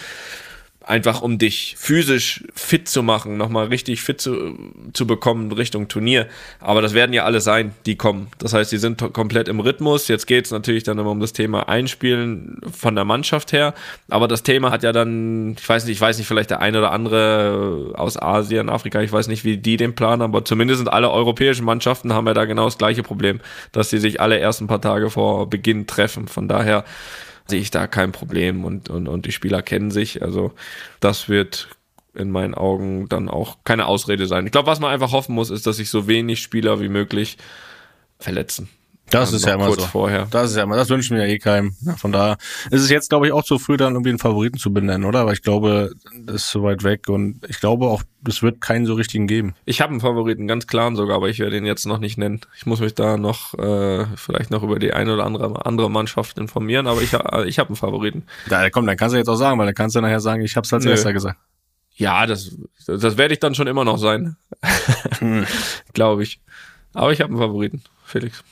[0.91, 4.57] einfach um dich physisch fit zu machen, nochmal richtig fit zu,
[4.91, 6.27] zu bekommen Richtung Turnier.
[6.59, 8.27] Aber das werden ja alle sein, die kommen.
[8.39, 10.09] Das heißt, die sind komplett im Rhythmus.
[10.09, 13.73] Jetzt geht es natürlich dann immer um das Thema Einspielen von der Mannschaft her.
[14.09, 16.79] Aber das Thema hat ja dann, ich weiß nicht, ich weiß nicht, vielleicht der eine
[16.79, 21.09] oder andere aus Asien, Afrika, ich weiß nicht, wie die den planen, aber zumindest alle
[21.09, 23.39] europäischen Mannschaften haben ja da genau das gleiche Problem,
[23.71, 26.27] dass sie sich alle erst ein paar Tage vor Beginn treffen.
[26.27, 26.83] Von daher
[27.47, 30.21] sehe ich da kein Problem und, und, und die Spieler kennen sich.
[30.21, 30.53] Also
[30.99, 31.69] das wird
[32.13, 34.45] in meinen Augen dann auch keine Ausrede sein.
[34.45, 37.37] Ich glaube, was man einfach hoffen muss, ist, dass sich so wenig Spieler wie möglich
[38.19, 38.69] verletzen.
[39.11, 39.81] Das Ähm, ist ja immer so.
[39.81, 40.27] vorher.
[40.31, 41.75] Das ist ja immer, das wünschen wir ja eh keinem.
[41.81, 42.37] Ja, von daher
[42.71, 45.19] ist es jetzt, glaube ich, auch zu früh, dann irgendwie einen Favoriten zu benennen, oder?
[45.19, 45.93] Aber ich glaube,
[46.25, 49.53] das ist so weit weg und ich glaube auch, es wird keinen so richtigen geben.
[49.65, 52.41] Ich habe einen Favoriten, ganz klaren sogar, aber ich werde ihn jetzt noch nicht nennen.
[52.55, 56.37] Ich muss mich da noch äh, vielleicht noch über die eine oder andere andere Mannschaft
[56.37, 58.23] informieren, aber ich, ha- ich habe einen Favoriten.
[58.49, 60.55] Da komm, dann kannst du jetzt auch sagen, weil dann kannst du nachher sagen, ich
[60.55, 60.91] hab's als Nö.
[60.91, 61.37] erster gesagt.
[61.95, 62.55] Ja, das,
[62.87, 64.37] das werde ich dann schon immer noch sein.
[65.19, 65.45] Hm.
[65.93, 66.39] Glaube ich.
[66.93, 68.43] Aber ich habe einen Favoriten, Felix.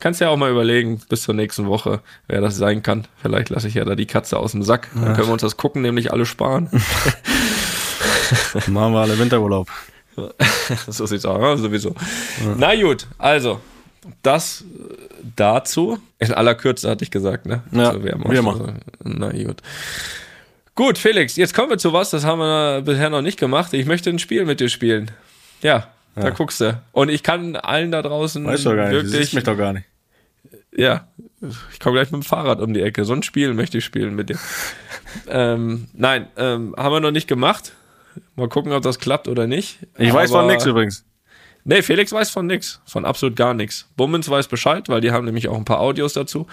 [0.00, 3.06] Kannst ja auch mal überlegen, bis zur nächsten Woche, wer das sein kann.
[3.20, 4.88] Vielleicht lasse ich ja da die Katze aus dem Sack.
[4.94, 6.68] Dann können wir uns das gucken, nämlich alle sparen.
[8.66, 9.68] Machen wir alle Winterurlaub.
[10.88, 11.94] so sieht's aus, ja, sowieso.
[12.56, 13.60] Na gut, also,
[14.22, 14.94] das äh,
[15.36, 15.98] dazu.
[16.18, 17.62] In aller Kürze hatte ich gesagt, ne?
[17.72, 18.56] Ja, so, wer wie immer.
[18.56, 18.66] so.
[19.04, 19.62] Na gut.
[20.74, 23.72] Gut, Felix, jetzt kommen wir zu was, das haben wir bisher noch nicht gemacht.
[23.74, 25.10] Ich möchte ein Spiel mit dir spielen.
[25.60, 25.88] Ja,
[26.20, 26.80] da guckst du.
[26.92, 29.56] Und ich kann allen da draußen Weißt du doch gar nicht, du wirklich, mich doch
[29.56, 29.86] gar nicht.
[30.76, 31.08] ja,
[31.72, 33.04] ich komme gleich mit dem Fahrrad um die Ecke.
[33.04, 34.38] So ein Spiel möchte ich spielen mit dir.
[35.28, 37.72] ähm, nein, ähm, haben wir noch nicht gemacht.
[38.36, 39.78] Mal gucken, ob das klappt oder nicht.
[39.96, 41.04] Ich weiß von Aber- nichts übrigens.
[41.64, 43.88] Nee, Felix weiß von nix, von absolut gar nichts.
[43.94, 46.46] Bummens weiß Bescheid, weil die haben nämlich auch ein paar Audios dazu.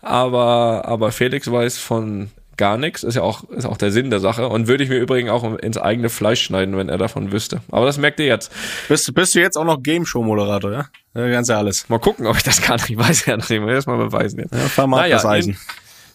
[0.00, 4.20] Aber, aber Felix weiß von gar nichts, ist ja auch, ist auch der Sinn der
[4.20, 4.46] Sache.
[4.46, 7.62] Und würde ich mir übrigens auch ins eigene Fleisch schneiden, wenn er davon wüsste.
[7.70, 8.52] Aber das merkt ihr jetzt.
[8.86, 10.86] Bist, bist du jetzt auch noch Game Show Moderator, ja?
[11.14, 11.88] Ja, ganz ja alles.
[11.88, 12.78] Mal gucken, ob ich das kann.
[12.88, 13.50] Ich weiß ja nicht.
[13.50, 14.52] Mal erstmal beweisen jetzt.
[14.52, 15.56] Ja, fahr mal Naja, das Eisen.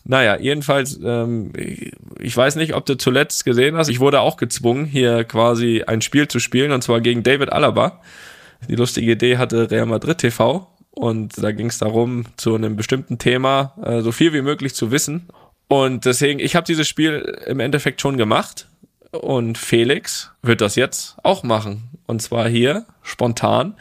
[0.04, 1.52] Naja, jedenfalls, ähm,
[2.20, 3.90] ich weiß nicht, ob du zuletzt gesehen hast.
[3.90, 8.02] Ich wurde auch gezwungen, hier quasi ein Spiel zu spielen, und zwar gegen David Alaba.
[8.70, 10.68] Die lustige Idee hatte Real Madrid TV.
[10.92, 14.92] Und da ging es darum, zu einem bestimmten Thema äh, so viel wie möglich zu
[14.92, 15.28] wissen.
[15.68, 18.68] Und deswegen, ich habe dieses Spiel im Endeffekt schon gemacht.
[19.12, 21.90] Und Felix wird das jetzt auch machen.
[22.06, 23.76] Und zwar hier, spontan.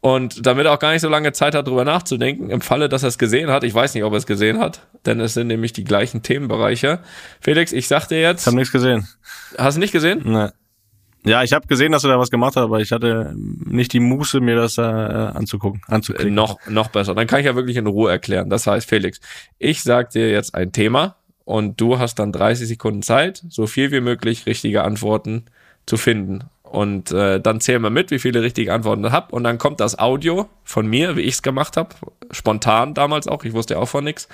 [0.00, 3.04] Und damit er auch gar nicht so lange Zeit hat, drüber nachzudenken, im Falle, dass
[3.04, 5.46] er es gesehen hat, ich weiß nicht, ob er es gesehen hat, denn es sind
[5.46, 6.98] nämlich die gleichen Themenbereiche.
[7.40, 9.06] Felix, ich sag dir Ich jetzt, habe nichts gesehen.
[9.56, 10.22] hast du nicht gesehen?
[10.24, 10.48] Nee.
[11.24, 14.00] Ja, ich habe gesehen, dass du da was gemacht hast, aber ich hatte nicht die
[14.00, 16.34] Muße, mir das äh, anzugucken, Äh, anzuklicken.
[16.34, 17.14] noch, noch besser.
[17.14, 18.50] Dann kann ich ja wirklich in Ruhe erklären.
[18.50, 19.20] Das heißt, Felix,
[19.58, 23.92] ich sag dir jetzt ein Thema und du hast dann 30 Sekunden Zeit, so viel
[23.92, 25.44] wie möglich richtige Antworten
[25.86, 26.44] zu finden.
[26.64, 29.32] Und äh, dann zählen wir mit, wie viele richtige Antworten ich hab.
[29.32, 31.90] Und dann kommt das Audio von mir, wie ich es gemacht habe.
[32.30, 33.44] Spontan damals auch.
[33.44, 34.26] Ich wusste auch von nix.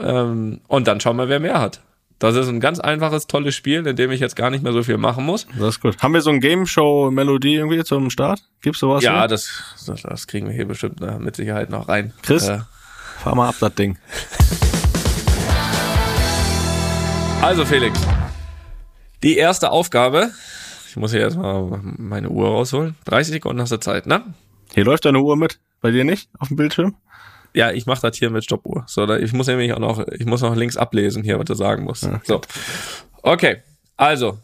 [0.00, 1.80] Ähm, und dann schauen wir, wer mehr hat.
[2.18, 4.82] Das ist ein ganz einfaches, tolles Spiel, in dem ich jetzt gar nicht mehr so
[4.82, 5.46] viel machen muss.
[5.56, 6.02] Das ist gut.
[6.02, 8.42] Haben wir so ein Game Show Melodie irgendwie zum Start?
[8.60, 9.04] Gibt's sowas?
[9.04, 9.28] Ja, hier?
[9.28, 12.12] das, das, das kriegen wir hier bestimmt äh, mit Sicherheit noch rein.
[12.22, 12.48] Chris?
[12.48, 12.58] Äh,
[13.18, 13.98] Fahr mal ab das Ding.
[17.40, 17.96] Also Felix,
[19.22, 20.32] die erste Aufgabe,
[20.88, 22.96] ich muss hier erstmal meine Uhr rausholen.
[23.04, 24.22] 30 Sekunden hast du Zeit, ne?
[24.74, 25.60] Hier läuft deine Uhr mit.
[25.80, 26.28] Bei dir nicht?
[26.40, 26.96] Auf dem Bildschirm?
[27.58, 28.84] Ja, ich mache das hier mit Stoppuhr.
[28.86, 31.54] So, da, ich muss nämlich auch noch, ich muss noch links ablesen hier, was du
[31.54, 32.08] sagen musst.
[32.22, 32.40] So.
[33.22, 33.56] Okay,
[33.96, 34.38] also.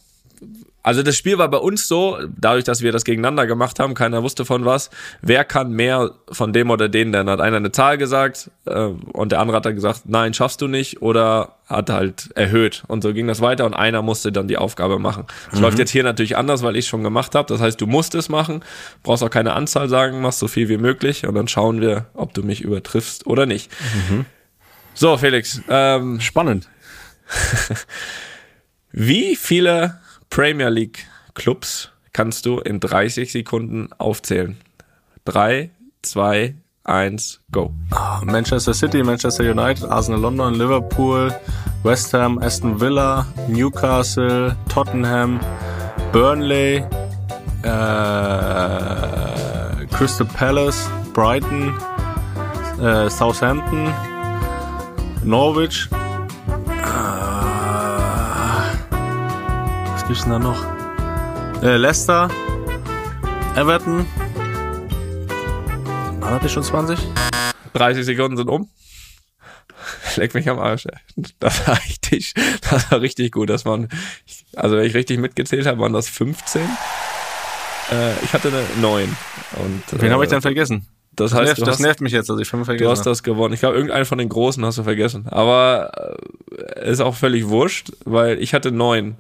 [0.85, 4.23] Also das Spiel war bei uns so, dadurch, dass wir das gegeneinander gemacht haben, keiner
[4.23, 4.91] wusste von was,
[5.23, 9.33] wer kann mehr von dem oder den, dann hat einer eine Zahl gesagt äh, und
[9.33, 13.15] der andere hat dann gesagt, nein, schaffst du nicht oder hat halt erhöht und so
[13.15, 15.25] ging das weiter und einer musste dann die Aufgabe machen.
[15.51, 18.15] Das läuft jetzt hier natürlich anders, weil ich schon gemacht habe, das heißt, du musst
[18.15, 18.63] es machen,
[19.03, 22.35] brauchst auch keine Anzahl sagen, machst so viel wie möglich und dann schauen wir, ob
[22.35, 23.73] du mich übertriffst oder nicht.
[24.93, 26.69] So, Felix, ähm, Spannend.
[28.93, 30.04] wie viele
[30.35, 34.57] Premier League Clubs kannst du in 30 Sekunden aufzählen?
[35.27, 35.71] 3,
[36.03, 37.73] 2, 1, go.
[38.25, 41.33] Manchester City, Manchester United, Arsenal London, Liverpool,
[41.85, 45.39] West Ham, Aston Villa, Newcastle, Tottenham,
[46.11, 46.85] Burnley,
[47.63, 51.79] äh, Crystal Palace, Brighton,
[52.83, 53.95] äh, Southampton,
[55.23, 55.89] Norwich.
[60.05, 61.63] Was gibt's denn da noch?
[61.63, 62.29] Äh, Leicester,
[63.57, 64.05] Everton.
[66.21, 66.99] War das nicht schon 20?
[67.73, 68.69] 30 Sekunden sind um.
[70.17, 70.85] Leck mich am Arsch.
[70.85, 71.25] ey.
[71.39, 72.35] Das war richtig,
[72.71, 73.49] das war richtig gut.
[73.49, 73.89] Das waren,
[74.57, 76.61] also wenn ich richtig mitgezählt habe, waren das 15.
[77.91, 79.17] Äh, ich hatte eine 9.
[79.57, 80.87] Und, Wen äh, habe ich denn vergessen?
[81.17, 83.07] Das Das, heißt, nervt, das hast, nervt mich jetzt, dass ich fünf vergessen du hast
[83.07, 83.55] das gewonnen.
[83.55, 85.29] Ich glaube, irgendeinen von den Großen hast du vergessen.
[85.29, 86.19] Aber
[86.77, 89.17] äh, ist auch völlig wurscht, weil ich hatte 9.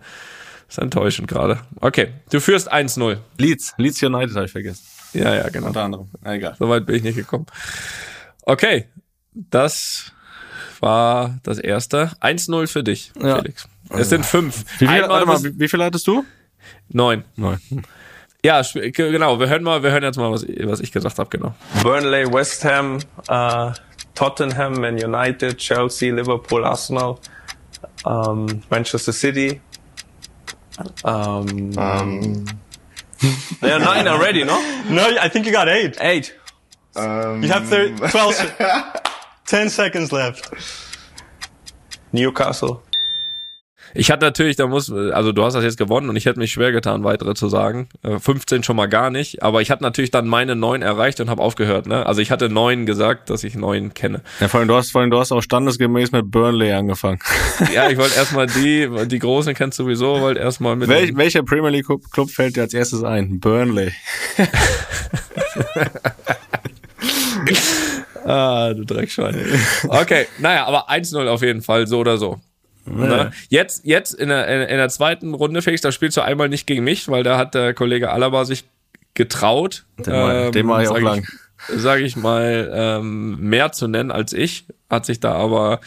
[0.68, 1.60] Ist enttäuschend gerade.
[1.80, 3.18] Okay, du führst 1-0.
[3.38, 4.84] Leeds, Leeds United habe ich vergessen.
[5.12, 5.68] Ja, ja, genau.
[5.68, 6.08] Unter anderem.
[6.22, 6.56] Na, egal.
[6.58, 7.46] Soweit bin ich nicht gekommen.
[8.42, 8.88] Okay,
[9.32, 10.12] das
[10.80, 12.12] war das erste.
[12.20, 13.36] 1-0 für dich, Ja.
[13.36, 13.68] Felix.
[13.90, 14.64] Es sind fünf.
[14.80, 16.24] Wie viel, mal, wie, wie viel hattest du?
[16.88, 17.24] Neun.
[17.36, 17.58] Neun.
[18.44, 19.38] Ja, genau.
[19.38, 21.54] Wir hören mal, wir hören jetzt mal, was, was ich gesagt habe, genau.
[21.82, 22.98] Burnley, West Ham,
[23.30, 23.72] uh,
[24.14, 27.16] Tottenham, Man United, Chelsea, Liverpool, Arsenal,
[28.04, 29.60] um, Manchester City.
[31.04, 32.46] Um, Um,
[33.60, 34.58] there are nine already, no?
[34.88, 35.96] No, I think you got eight.
[36.00, 36.34] Eight.
[36.96, 38.56] um, You have thir- 12,
[39.46, 40.50] 10 seconds left.
[42.12, 42.82] Newcastle.
[43.94, 46.52] Ich hatte natürlich, da muss, also du hast das jetzt gewonnen und ich hätte mich
[46.52, 47.88] schwer getan, weitere zu sagen.
[48.02, 51.30] Äh, 15 schon mal gar nicht, aber ich hatte natürlich dann meine neun erreicht und
[51.30, 51.86] habe aufgehört.
[51.86, 52.04] Ne?
[52.04, 54.20] Also ich hatte neun gesagt, dass ich neun kenne.
[54.40, 57.18] Ja, vor allem, du hast, vor allem, du hast auch standesgemäß mit Burnley angefangen.
[57.72, 60.88] Ja, ich wollte erstmal die, die großen kennst du sowieso, wollte erstmal mit.
[60.88, 63.40] Wel, welcher Premier League Club Club fällt dir als erstes ein?
[63.40, 63.92] Burnley.
[68.26, 69.36] Ah, du Dreckschwein.
[69.86, 72.40] Okay, naja, aber 1-0 auf jeden Fall, so oder so.
[72.86, 73.32] Ne?
[73.48, 76.84] Jetzt, jetzt in der, in, der zweiten Runde, Felix, da spielst du einmal nicht gegen
[76.84, 78.64] mich, weil da hat der Kollege Alaba sich
[79.14, 79.84] getraut.
[79.98, 81.24] Den mach- den mach ich auch lang.
[81.68, 85.80] Sag ich mal, ähm, mehr zu nennen als ich, hat sich da aber,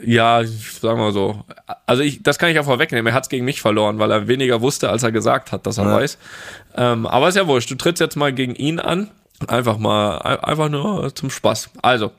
[0.00, 1.42] ja, sagen wir mal so.
[1.86, 3.08] Also ich, das kann ich ja vorwegnehmen.
[3.08, 5.78] Er hat es gegen mich verloren, weil er weniger wusste, als er gesagt hat, dass
[5.78, 5.94] er Ja.
[5.96, 6.18] weiß.
[6.76, 7.70] Ähm, aber ist ja wurscht.
[7.72, 9.10] Du trittst jetzt mal gegen ihn an.
[9.48, 11.70] Einfach mal, ein- einfach nur zum Spaß.
[11.82, 12.12] Also,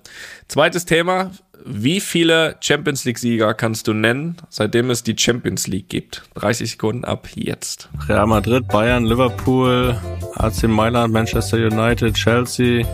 [0.49, 1.31] zweites Thema.
[1.65, 6.23] Wie viele Champions League-Sieger kannst du nennen, seitdem es die Champions League gibt?
[6.35, 7.89] 30 Sekunden ab jetzt.
[8.07, 9.95] Real Madrid, Bayern, Liverpool,
[10.35, 12.85] AC Mailand, Manchester United, Chelsea,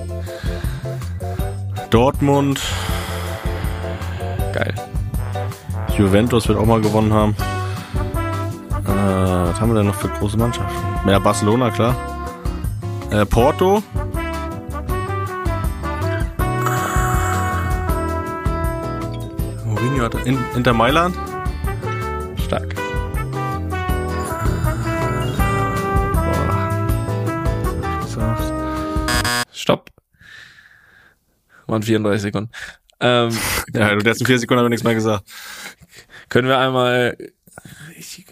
[1.90, 2.60] Dortmund,
[4.58, 4.74] Geil.
[5.96, 7.36] Juventus wird auch mal gewonnen haben.
[8.86, 11.08] Äh, was haben wir denn noch für große Mannschaften?
[11.08, 11.96] Ja, Barcelona, klar.
[13.12, 13.84] Äh, Porto.
[19.78, 21.16] Mourinho hat in, Inter Mailand.
[22.44, 22.74] Stark.
[29.54, 29.92] Stopp.
[31.68, 32.50] Waren 34 Sekunden.
[33.00, 33.38] Ähm,
[33.74, 35.26] Ja, du hast in vier Sekunden aber nichts mehr gesagt.
[36.30, 37.16] können wir einmal.
[37.96, 38.26] Ich,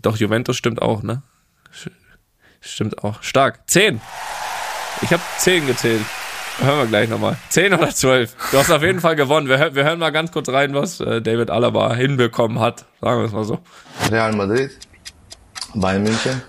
[0.00, 1.24] doch, Juventus stimmt auch, ne?
[2.60, 3.20] Stimmt auch.
[3.24, 3.68] Stark.
[3.68, 4.00] Zehn.
[5.00, 6.02] Ich habe zehn gezählt.
[6.58, 7.36] Hören wir gleich nochmal.
[7.48, 8.36] Zehn oder zwölf.
[8.50, 9.48] Du hast auf jeden Fall gewonnen.
[9.48, 12.84] Wir, wir hören mal ganz kurz rein, was äh, David Alaba hinbekommen hat.
[13.00, 13.58] Sagen wir es mal so.
[14.10, 14.70] Real Madrid,
[15.74, 16.42] Bayern München,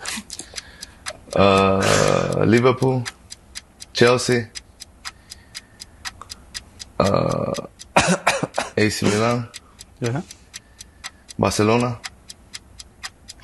[1.35, 3.03] äh, Liverpool,
[3.93, 4.47] Chelsea,
[6.99, 7.03] äh,
[8.85, 9.47] AC Milan,
[10.01, 10.21] Yeah.
[11.37, 11.97] Barcelona.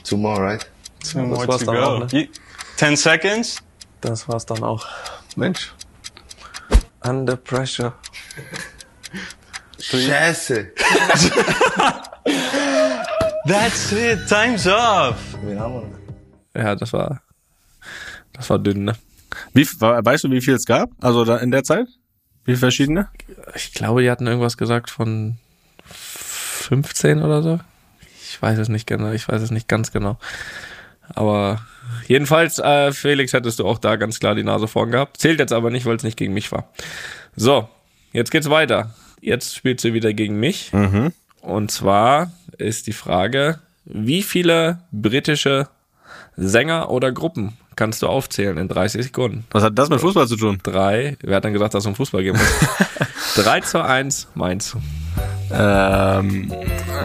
[0.04, 0.70] Two more, right?
[1.10, 2.06] Two more war's to dann auch, go.
[2.06, 2.22] ne?
[2.24, 2.28] You-
[2.76, 3.60] 10 seconds.
[4.02, 4.86] Das war's dann auch.
[5.38, 5.72] Mensch.
[7.10, 7.94] Under pressure.
[9.80, 10.72] Scheiße!
[13.48, 14.28] That's it.
[14.28, 15.18] Time's up.
[16.56, 17.24] Ja, das war.
[18.34, 18.96] Das war dünn, ne?
[19.54, 20.92] Wie, weißt du, wie viel es gab?
[21.02, 21.88] Also da in der Zeit?
[22.46, 23.10] Wie verschiedene?
[23.56, 25.40] Ich glaube, die hatten irgendwas gesagt von
[25.86, 27.60] 15 oder so.
[28.22, 30.20] Ich weiß es nicht genau, ich weiß es nicht ganz genau.
[31.16, 31.62] Aber
[32.08, 35.18] jedenfalls, äh, Felix, hättest du auch da ganz klar die Nase vorn gehabt.
[35.18, 36.70] Zählt jetzt aber nicht, weil es nicht gegen mich war.
[37.36, 37.68] So,
[38.12, 38.94] jetzt geht's weiter.
[39.22, 40.72] Jetzt spielt sie wieder gegen mich.
[41.42, 45.68] Und zwar ist die Frage, wie viele britische
[46.36, 49.46] Sänger oder Gruppen kannst du aufzählen in 30 Sekunden?
[49.52, 50.60] Was hat das mit Fußball zu tun?
[50.64, 53.36] Drei, wer hat dann gesagt, dass es um Fußball gehen muss?
[53.44, 54.82] 3 zu 1, meinst du?
[55.52, 56.54] Ähm,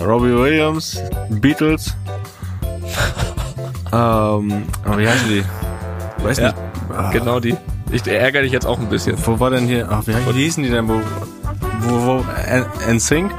[0.00, 1.94] Robbie Williams, Beatles.
[3.94, 5.44] ähm, aber wie heißen die?
[6.24, 6.46] Weiß Ja.
[6.48, 6.56] nicht.
[6.96, 7.56] Ah, Genau die.
[7.90, 9.16] Ich ärgere dich jetzt auch ein bisschen.
[9.24, 9.86] Wo war denn hier?
[9.90, 10.88] Ach, wie, wie hießen die denn?
[10.88, 11.00] Wo,
[11.80, 12.24] wo, wo
[12.90, 13.30] NSYNC?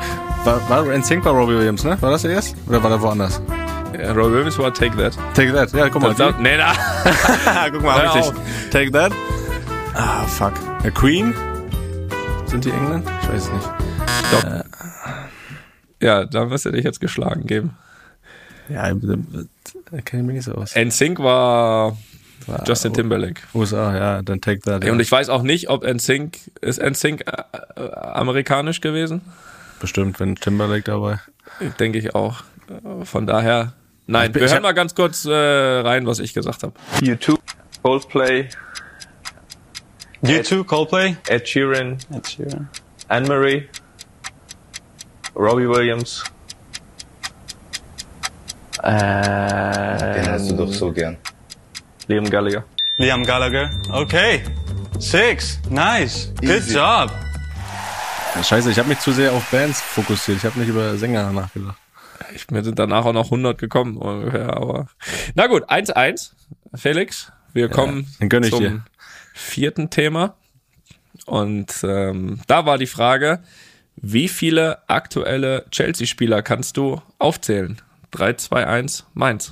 [0.45, 1.97] War, war NSYNC war Robbie Williams, ne?
[2.01, 2.55] War das der erst?
[2.67, 3.41] Oder war der woanders?
[3.99, 5.17] Ja, Roy Williams war Take That.
[5.33, 5.71] Take That.
[5.73, 6.09] Ja, guck mal.
[6.09, 6.73] Das, das, nee, na.
[7.67, 8.31] Die, guck mal, dich.
[8.71, 9.11] Take That.
[9.93, 10.53] Ah, fuck.
[10.83, 11.33] Äh, Queen?
[12.45, 13.07] Sind die England?
[13.23, 13.69] Ich weiß es nicht.
[14.27, 14.63] Stopp.
[16.01, 17.77] Ja, da müsste dich jetzt geschlagen geben.
[18.69, 20.75] Ja, da kenne ich mich nicht so aus.
[20.75, 21.97] NSYNC war
[22.67, 23.41] Justin Timberlake.
[23.53, 24.83] USA, ja, dann Take That.
[24.83, 24.91] Ja.
[24.91, 27.31] Und ich weiß auch nicht, ob NSYNC, ist NSYNC äh,
[27.81, 29.21] äh, amerikanisch gewesen?
[29.79, 31.19] Bestimmt, wenn Timberlake dabei.
[31.79, 32.41] Denke ich auch.
[33.01, 33.73] Äh, Von daher,
[34.07, 34.31] nein.
[34.31, 36.73] bin- Wir hören mal ganz kurz äh, rein, was ich gesagt habe.
[37.01, 37.37] U2,
[37.83, 38.49] Coldplay,
[40.23, 41.15] U2, Coldplay.
[41.29, 42.69] Ed Sheeran, Ed Sheeran.
[43.07, 43.67] Anne-Marie,
[45.35, 46.23] Robbie Williams.
[48.81, 51.17] Den Äh, hast du doch so gern.
[52.07, 52.63] Liam Gallagher.
[52.97, 53.69] Liam Gallagher.
[53.89, 54.43] Okay.
[54.99, 55.59] Six.
[55.69, 56.31] Nice.
[56.41, 56.75] Good Easy.
[56.75, 57.11] job.
[58.43, 60.37] Scheiße, ich habe mich zu sehr auf Bands fokussiert.
[60.39, 61.77] Ich habe nicht über Sänger nachgedacht.
[62.35, 64.87] Ich mir sind danach auch noch 100 gekommen ungefähr, aber
[65.35, 66.31] na gut, 1-1.
[66.75, 68.85] Felix, wir kommen ich zum dir.
[69.33, 70.35] vierten Thema.
[71.25, 73.41] Und ähm, da war die Frage,
[73.95, 77.81] wie viele aktuelle Chelsea-Spieler kannst du aufzählen?
[78.15, 79.51] 3, 2, 1, Mainz.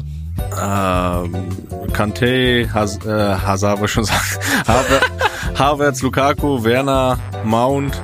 [0.62, 1.50] Ähm,
[1.94, 4.20] Kante, Has äh, Hazard schon sagen.
[4.68, 5.02] Haver
[5.58, 8.02] Havertz, Lukaku, Werner, Mount,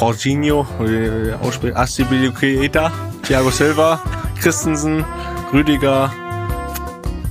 [0.00, 0.66] Jorginho,
[1.42, 2.90] ausspricht, Astibilicueta,
[3.22, 4.00] Thiago Silva,
[4.40, 5.04] Christensen,
[5.52, 6.12] Rüdiger.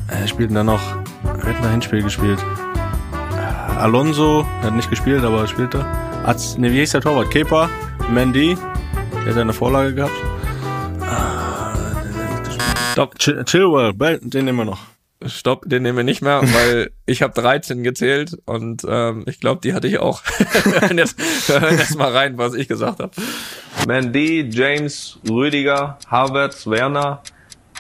[0.08, 0.82] Er spielt denn da noch?
[1.24, 2.40] Wer hat da Hinspiel gespielt?
[3.36, 5.86] Äh, Alonso, er hat nicht gespielt, aber er spielte.
[6.58, 7.32] Ne, wie hieß der Torwart?
[7.32, 7.70] Kepa,
[8.10, 8.58] Mendy,
[9.26, 10.14] der hat eine Vorlage gehabt.
[12.94, 14.80] Stopp, Ch Chilwell, den nehmen wir noch.
[15.26, 19.62] stopp, den nehmen wir nicht mehr, weil ich habe 13 gezählt und ähm, ich glaube,
[19.62, 20.22] die hatte ich auch.
[20.66, 21.18] wir, hören jetzt,
[21.50, 23.12] wir hören jetzt mal rein, was ich gesagt habe.
[23.88, 27.24] Mendy, James, Rüdiger, Havertz, Werner,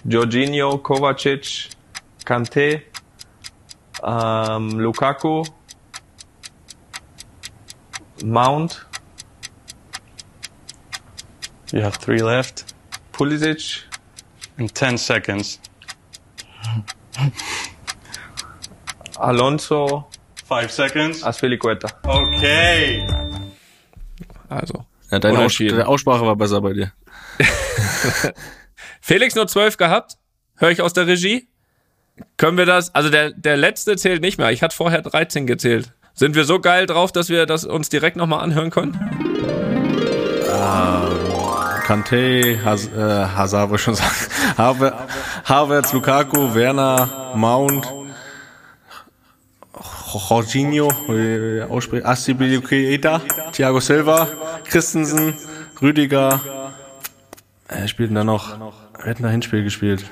[0.03, 1.69] Jorginho, Kovacic,
[2.25, 2.81] Kante,
[4.03, 5.43] ähm, Lukaku,
[8.23, 8.87] Mount,
[11.71, 12.73] You have three left
[13.11, 13.83] Pulisic,
[14.57, 15.59] in 10 seconds.
[19.17, 20.07] Alonso,
[20.53, 21.23] Five seconds.
[21.23, 21.87] Aspilicueta.
[22.03, 23.07] Okay.
[24.49, 24.85] Also.
[25.09, 26.91] Ja, deine Aus deine Aussprache war besser bei dir.
[29.01, 30.17] Felix nur 12 gehabt.
[30.57, 31.47] Höre ich aus der Regie?
[32.37, 32.93] Können wir das?
[32.93, 34.51] Also der, der letzte zählt nicht mehr.
[34.51, 35.93] Ich hatte vorher 13 gezählt.
[36.13, 38.93] Sind wir so geil drauf, dass wir das uns direkt nochmal anhören können?
[41.93, 44.15] Kante, Has äh, schon sagen.
[44.57, 45.07] Haver
[45.45, 47.85] Havertz, Lukaku, Werner, Mount,
[50.11, 52.03] Jorginho, wie ausspricht,
[53.51, 54.27] Thiago Silva,
[54.63, 55.35] Christensen,
[55.83, 56.39] Rüdiger.
[57.67, 58.57] Er spielt da noch?
[59.03, 60.03] Wer hat da Hinspiel gespielt?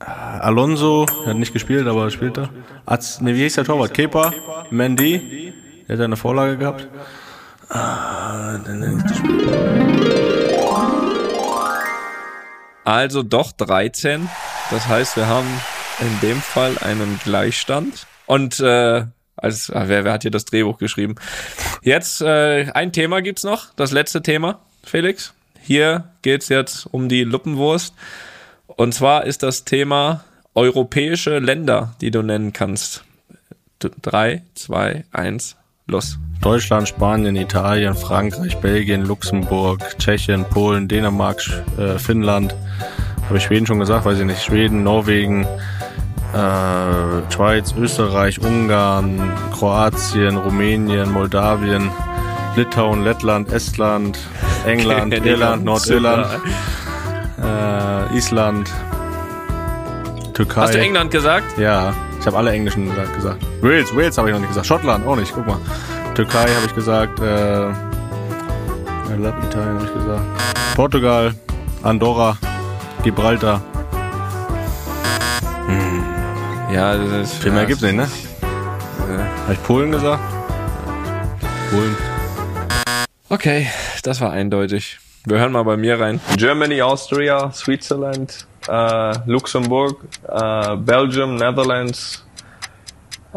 [0.00, 2.48] Äh, Alonso, er hat nicht gespielt, aber er spielte.
[2.86, 3.92] Az, ne, wie hieß der Torwart?
[3.92, 4.32] Kepa,
[4.70, 5.52] Mendy,
[5.88, 6.88] der hat eine Vorlage gehabt.
[7.68, 9.04] Ah, dann-
[12.86, 14.28] Also doch 13.
[14.70, 15.48] Das heißt, wir haben
[15.98, 18.06] in dem Fall einen Gleichstand.
[18.26, 21.16] Und äh, als, ah, wer, wer hat hier das Drehbuch geschrieben?
[21.82, 25.34] Jetzt äh, ein Thema gibt's noch, das letzte Thema, Felix.
[25.60, 27.92] Hier geht's jetzt um die Luppenwurst.
[28.68, 33.02] Und zwar ist das Thema europäische Länder, die du nennen kannst.
[33.80, 36.18] Drei, zwei, eins, los.
[36.42, 41.40] Deutschland, Spanien, Italien, Frankreich, Belgien, Luxemburg, Tschechien, Polen, Dänemark,
[41.78, 42.54] äh, Finnland.
[43.26, 44.04] Habe ich Schweden schon gesagt?
[44.04, 44.42] Weiß ich nicht.
[44.42, 45.44] Schweden, Norwegen,
[46.34, 51.90] äh, Schweiz, Österreich, Ungarn, Kroatien, Rumänien, Moldawien,
[52.54, 54.18] Litauen, Lettland, Estland,
[54.66, 56.26] England, Irland, Nordirland,
[57.42, 58.70] äh, Island,
[60.34, 60.60] Türkei.
[60.60, 61.58] Hast du England gesagt?
[61.58, 61.92] Ja,
[62.26, 63.40] ich habe alle englischen gesagt.
[63.60, 64.66] Wales, Wales habe ich noch nicht gesagt.
[64.66, 65.58] Schottland auch nicht, guck mal.
[66.16, 67.20] Türkei habe ich gesagt.
[67.20, 70.22] Äh, I love Italien habe ich gesagt.
[70.74, 71.32] Portugal,
[71.84, 72.36] Andorra,
[73.04, 73.62] Gibraltar.
[76.74, 77.34] Ja, das ist.
[77.34, 78.08] Viel mehr gibt's nicht, ne?
[79.44, 80.20] Habe ich Polen gesagt?
[81.70, 81.96] Polen.
[83.28, 83.68] Okay,
[84.02, 84.98] das war eindeutig.
[85.26, 86.20] Wir hören mal bei mir rein.
[86.36, 88.48] Germany, Austria, Switzerland,
[89.26, 92.26] Luxemburg, äh, Belgium, Netherlands,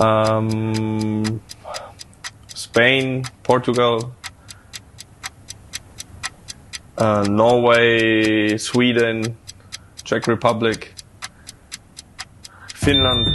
[0.02, 1.42] ähm,
[2.56, 4.00] Spain, Portugal,
[6.98, 9.38] äh, Norway, Sweden,
[10.04, 10.94] Czech Republic,
[12.76, 13.28] Finnland.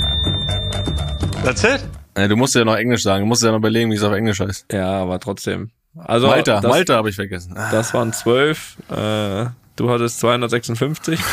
[1.45, 1.89] That's it?
[2.15, 3.25] Äh, du musst ja noch Englisch sagen.
[3.25, 4.73] Du musst ja noch überlegen, wie es auf Englisch heißt.
[4.73, 5.71] Ja, aber trotzdem.
[5.97, 7.55] Also Malta, das, Malta habe ich vergessen.
[7.55, 8.77] Das waren zwölf.
[8.91, 11.19] Äh, du hattest 256.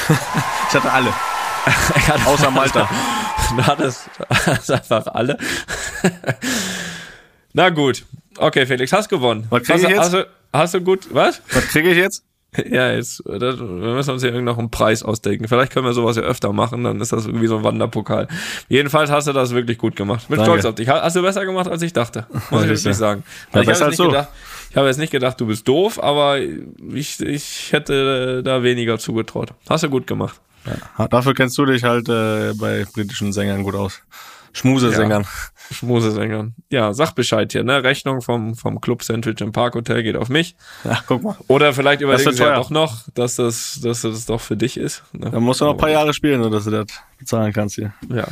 [0.69, 1.13] Ich hatte alle.
[2.25, 2.89] Außer Malta.
[3.56, 5.38] du hattest hattest einfach alle.
[7.54, 8.06] Na gut.
[8.38, 9.45] Okay, Felix, hast gewonnen.
[9.49, 9.99] Was krieg ich du- jetzt?
[9.99, 11.41] Hast du, hast du gut, was?
[11.51, 12.23] Was kriege ich jetzt?
[12.69, 15.47] Ja, jetzt, das, wir müssen uns hier irgend noch einen Preis ausdenken.
[15.47, 18.27] Vielleicht können wir sowas ja öfter machen, dann ist das irgendwie so ein Wanderpokal.
[18.67, 20.28] Jedenfalls hast du das wirklich gut gemacht.
[20.28, 20.89] Bin stolz auf dich.
[20.89, 22.26] Hast du besser gemacht, als ich dachte.
[22.49, 23.23] Muss ich wirklich sagen.
[23.53, 24.11] Ja, ich besser habe jetzt, nicht du.
[24.11, 24.30] gedacht-
[24.69, 29.53] ich habe jetzt nicht gedacht, du bist doof, aber ich, ich hätte da weniger zugetraut.
[29.69, 30.39] Hast du gut gemacht.
[30.97, 34.01] Ha, Dafür kennst du dich halt äh, bei britischen Sängern gut aus.
[34.54, 35.26] Schmusesängern.
[35.72, 36.56] Schmusesängern.
[36.70, 37.84] Ja, sag Bescheid hier, ne?
[37.84, 40.56] Rechnung vom, vom Club Sandwich im Parkhotel geht auf mich.
[40.84, 41.04] Ja.
[41.08, 41.38] guck mal.
[41.47, 45.04] Oder vielleicht überlegen sie ja doch noch, dass das, dass das doch für dich ist.
[45.14, 45.32] Ne?
[45.32, 46.88] Da musst du noch ein paar Jahre spielen, nur dass du das
[47.18, 47.93] bezahlen kannst hier.
[48.10, 48.28] Ja.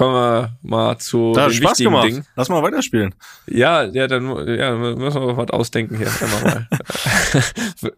[0.00, 2.06] Kommen wir mal zu Da hat den Spaß wichtigen gemacht.
[2.06, 2.26] Dingen.
[2.34, 3.14] Lass mal weiterspielen.
[3.46, 6.08] Ja, ja, dann ja, müssen wir was ausdenken hier.
[6.42, 6.66] Mal.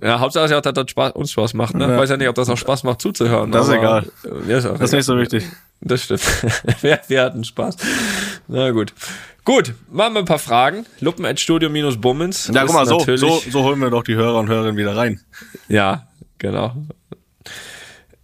[0.00, 1.74] ja, Hauptsache ist ja auch, dass das Spaß, uns Spaß macht.
[1.74, 1.86] Ne?
[1.86, 1.94] Ja.
[1.94, 3.50] Ich weiß ja nicht, ob das auch Spaß macht zuzuhören.
[3.50, 4.06] Das ist egal.
[4.46, 5.44] Ja, ist Das ist nicht so wichtig.
[5.80, 6.22] Das stimmt.
[6.82, 7.78] wir, wir hatten Spaß.
[8.46, 8.94] Na gut.
[9.44, 10.86] Gut, machen wir ein paar Fragen.
[11.00, 12.52] Luppen.studio-bummens.
[12.54, 14.96] Ja, ist guck mal, so, so, so holen wir doch die Hörer und Hörerinnen wieder
[14.96, 15.20] rein.
[15.68, 16.06] Ja,
[16.38, 16.76] genau.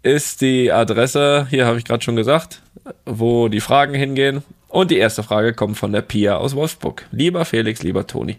[0.02, 2.62] Ist die Adresse, hier habe ich gerade schon gesagt,
[3.04, 4.42] wo die Fragen hingehen.
[4.70, 7.04] Und die erste Frage kommt von der Pia aus Wolfsburg.
[7.10, 8.36] Lieber Felix, lieber Toni.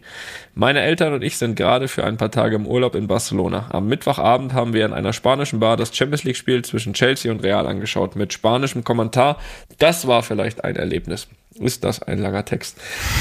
[0.55, 3.67] Meine Eltern und ich sind gerade für ein paar Tage im Urlaub in Barcelona.
[3.69, 7.43] Am Mittwochabend haben wir in einer spanischen Bar das Champions League Spiel zwischen Chelsea und
[7.43, 9.37] Real angeschaut mit spanischem Kommentar.
[9.77, 11.27] Das war vielleicht ein Erlebnis.
[11.61, 12.77] Ist das ein langer Text?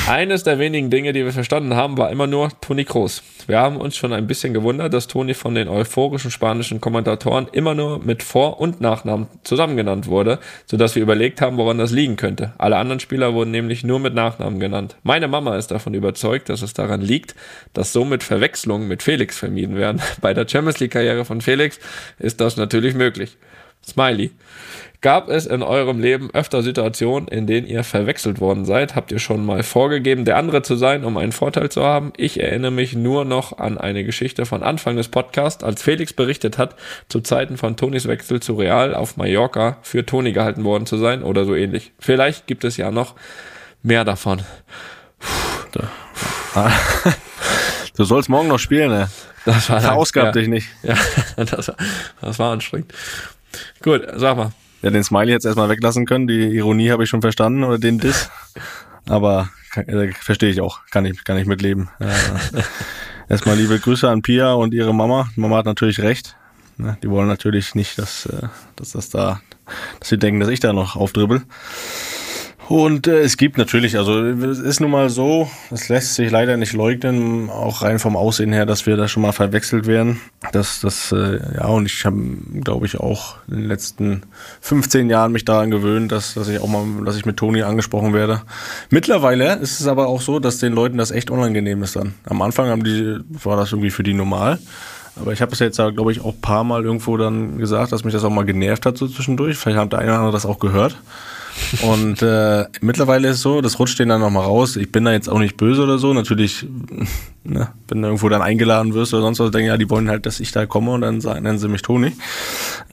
[0.09, 3.23] Eines der wenigen Dinge, die wir verstanden haben, war immer nur Toni Kroos.
[3.47, 7.75] Wir haben uns schon ein bisschen gewundert, dass Toni von den euphorischen spanischen Kommentatoren immer
[7.75, 12.17] nur mit Vor- und Nachnamen zusammen genannt wurde, sodass wir überlegt haben, woran das liegen
[12.17, 12.55] könnte.
[12.59, 14.97] Alle anderen Spieler wurden nämlich nur mit Nachnamen genannt.
[15.03, 17.35] Meine Mama ist davon überzeugt, dass es daran liegt,
[17.73, 20.01] dass somit Verwechslungen mit Felix vermieden werden.
[20.21, 21.79] Bei der Champions League-Karriere von Felix
[22.19, 23.37] ist das natürlich möglich.
[23.87, 24.31] Smiley.
[25.03, 28.95] Gab es in eurem Leben öfter Situationen, in denen ihr verwechselt worden seid?
[28.95, 32.13] Habt ihr schon mal vorgegeben, der andere zu sein, um einen Vorteil zu haben?
[32.19, 36.59] Ich erinnere mich nur noch an eine Geschichte von Anfang des Podcasts, als Felix berichtet
[36.59, 36.77] hat,
[37.09, 41.23] zu Zeiten von Tonis Wechsel zu Real auf Mallorca für Toni gehalten worden zu sein
[41.23, 41.93] oder so ähnlich.
[41.99, 43.15] Vielleicht gibt es ja noch
[43.83, 44.43] mehr davon.
[47.97, 49.11] Du sollst morgen noch spielen, ne?
[49.45, 50.69] Das war Verausgab ja, dich nicht.
[50.83, 50.95] Ja,
[51.37, 51.77] das war,
[52.23, 52.95] das war anstrengend.
[53.83, 54.53] Gut, sag mal.
[54.83, 56.27] Ja, den Smiley jetzt erstmal weglassen können.
[56.27, 58.31] Die Ironie habe ich schon verstanden oder den Diss.
[59.09, 60.81] Aber äh, verstehe ich auch.
[60.91, 61.91] Kann ich, kann ich mitleben.
[61.99, 62.07] Äh,
[63.29, 65.29] erstmal liebe Grüße an Pia und ihre Mama.
[65.37, 66.37] Mama hat natürlich recht.
[66.77, 69.41] Ne, Die wollen natürlich nicht, dass, äh, dass das da,
[69.99, 71.43] dass sie denken, dass ich da noch aufdribbel.
[72.71, 76.57] Und äh, es gibt natürlich, also es ist nun mal so, es lässt sich leider
[76.57, 80.21] nicht leugnen, auch rein vom Aussehen her, dass wir da schon mal verwechselt werden.
[80.53, 82.17] Das, das, äh, ja, und ich habe,
[82.61, 84.23] glaube ich, auch in den letzten
[84.61, 88.15] 15 Jahren mich daran gewöhnt, dass, dass ich auch mal, dass ich mit Toni angesprochen
[88.15, 88.43] werde.
[88.89, 92.15] Mittlerweile ist es aber auch so, dass den Leuten das echt unangenehm ist dann.
[92.27, 94.61] Am Anfang haben die, war das irgendwie für die normal.
[95.17, 98.15] Aber ich habe es jetzt, glaube ich, auch paar Mal irgendwo dann gesagt, dass mich
[98.15, 99.57] das auch mal genervt hat so zwischendurch.
[99.57, 100.97] Vielleicht hat der eine oder andere das auch gehört.
[101.83, 104.77] Und äh, mittlerweile ist es so, das rutscht denen dann nochmal raus.
[104.77, 106.13] Ich bin da jetzt auch nicht böse oder so.
[106.13, 106.67] Natürlich,
[107.45, 110.27] ne, wenn du irgendwo dann eingeladen wirst oder sonst was, denken ja, die wollen halt,
[110.27, 112.13] dass ich da komme und dann sagen, nennen sie mich Toni.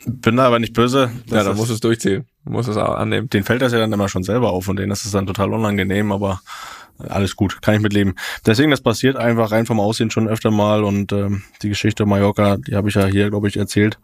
[0.05, 1.09] Bin da aber nicht böse.
[1.28, 2.26] Ja, Das da ist- muss es durchziehen.
[2.45, 3.30] Muss es auch annehmen.
[3.30, 5.51] den fällt das ja dann immer schon selber auf und denen ist es dann total
[5.53, 6.39] unangenehm, aber
[7.08, 8.16] alles gut, kann ich mitleben.
[8.45, 12.58] Deswegen, das passiert einfach rein vom Aussehen schon öfter mal und ähm, die Geschichte Mallorca,
[12.58, 13.98] die habe ich ja hier, glaube ich, erzählt.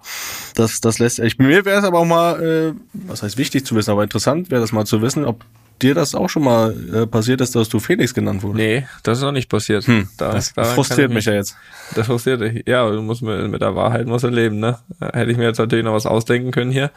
[0.55, 3.75] Das, das lässt, ich, mir wäre es aber auch mal, äh, was heißt wichtig zu
[3.75, 5.43] wissen, aber interessant wäre das mal zu wissen, ob
[5.81, 8.57] dir das auch schon mal äh, passiert ist, dass du Felix genannt wurdest.
[8.63, 9.85] Nee, das ist noch nicht passiert.
[9.87, 11.57] Hm, Da- das, frustriert ich mich ja jetzt.
[11.95, 12.63] Das frustriert dich.
[12.67, 14.77] Ja, du musst mit, mit der Wahrheit musst du leben, ne?
[14.99, 16.91] Hätte ich mir jetzt natürlich noch was ausdenken können hier.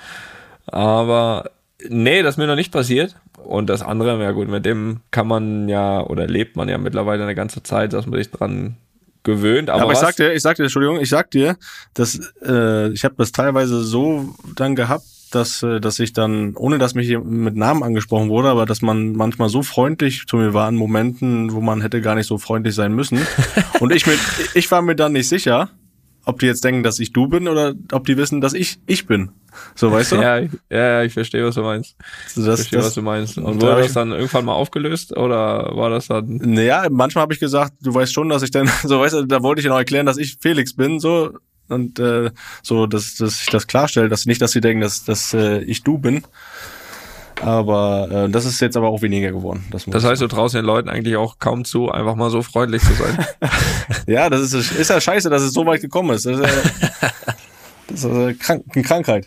[0.66, 1.50] Aber
[1.88, 3.16] nee, das ist mir noch nicht passiert.
[3.42, 7.22] Und das andere, ja gut, mit dem kann man ja oder lebt man ja mittlerweile
[7.22, 8.76] eine ganze Zeit, dass man sich dran
[9.22, 9.70] gewöhnt.
[9.70, 11.56] Aber, Aber, ich sag dir, ich sag dir, Entschuldigung, ich sag dir,
[11.94, 16.78] dass äh, ich habe das teilweise so dann gehabt, dass äh, dass ich dann, ohne
[16.78, 20.68] dass mich mit Namen angesprochen wurde, aber dass man manchmal so freundlich zu mir war
[20.68, 23.18] in Momenten, wo man hätte gar nicht so freundlich sein müssen.
[23.80, 24.18] Und ich mit,
[24.54, 25.70] ich war mir dann nicht sicher,
[26.26, 29.06] ob die jetzt denken, dass ich du bin oder ob die wissen, dass ich ich
[29.06, 29.30] bin.
[29.74, 30.16] So weißt du?
[30.20, 31.96] ja, ich- ja, ich verstehe, was du meinst.
[32.34, 33.38] So, Ich das, verstehe, was das, du meinst.
[33.38, 36.86] Und da wurde hab das ich- dann irgendwann mal aufgelöst oder war das dann Naja,
[36.90, 39.60] manchmal habe ich gesagt, du weißt schon, dass ich dann, so weißt du, da wollte
[39.60, 41.30] ich ja noch erklären, dass ich Felix bin, so
[41.68, 42.30] und äh,
[42.62, 45.82] so, dass, dass ich das klarstelle, dass nicht, dass sie denken, dass, dass äh, ich
[45.82, 46.22] du bin.
[47.42, 49.64] Aber äh, das ist jetzt aber auch weniger geworden.
[49.70, 52.42] Das, muss Das heißt, du traust den Leuten eigentlich auch kaum zu, einfach mal so
[52.42, 53.26] freundlich zu sein.
[54.06, 56.26] ja, das ist, ist ja scheiße, dass es so weit gekommen ist.
[56.26, 57.08] Das ist, äh,
[57.88, 59.26] das ist äh, krank, eine Krankheit.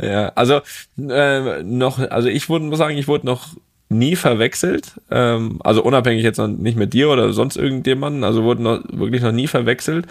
[0.00, 0.60] Ja, also
[0.98, 3.56] äh, noch, also ich würde muss sagen, ich wurde noch
[3.88, 5.00] nie verwechselt.
[5.10, 9.22] Ähm, also unabhängig jetzt noch nicht mit dir oder sonst irgendjemanden, also wurde noch, wirklich
[9.22, 10.06] noch nie verwechselt.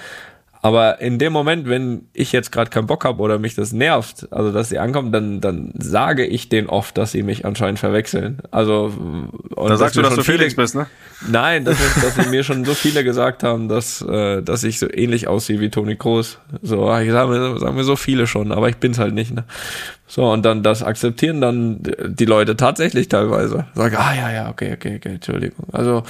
[0.68, 4.28] Aber in dem Moment, wenn ich jetzt gerade keinen Bock habe oder mich das nervt,
[4.32, 8.39] also dass sie ankommen, dann, dann sage ich denen oft, dass sie mich anscheinend verwechseln.
[8.51, 8.91] Also
[9.55, 10.88] und Da sagst du, dass du Felix viele- bist, ne?
[11.30, 14.78] Nein, dass, ich, dass ich mir schon so viele gesagt haben, dass, äh, dass ich
[14.80, 16.39] so ähnlich aussehe wie Toni Kroos.
[16.61, 19.34] So, ich sage mir, sagen mir so viele schon, aber ich bin's halt nicht.
[19.34, 19.45] Ne?
[20.10, 23.66] So, und dann das akzeptieren dann die Leute tatsächlich teilweise.
[23.76, 25.66] Sagen, ah ja, ja, okay, okay, okay, Entschuldigung.
[25.74, 26.03] Also,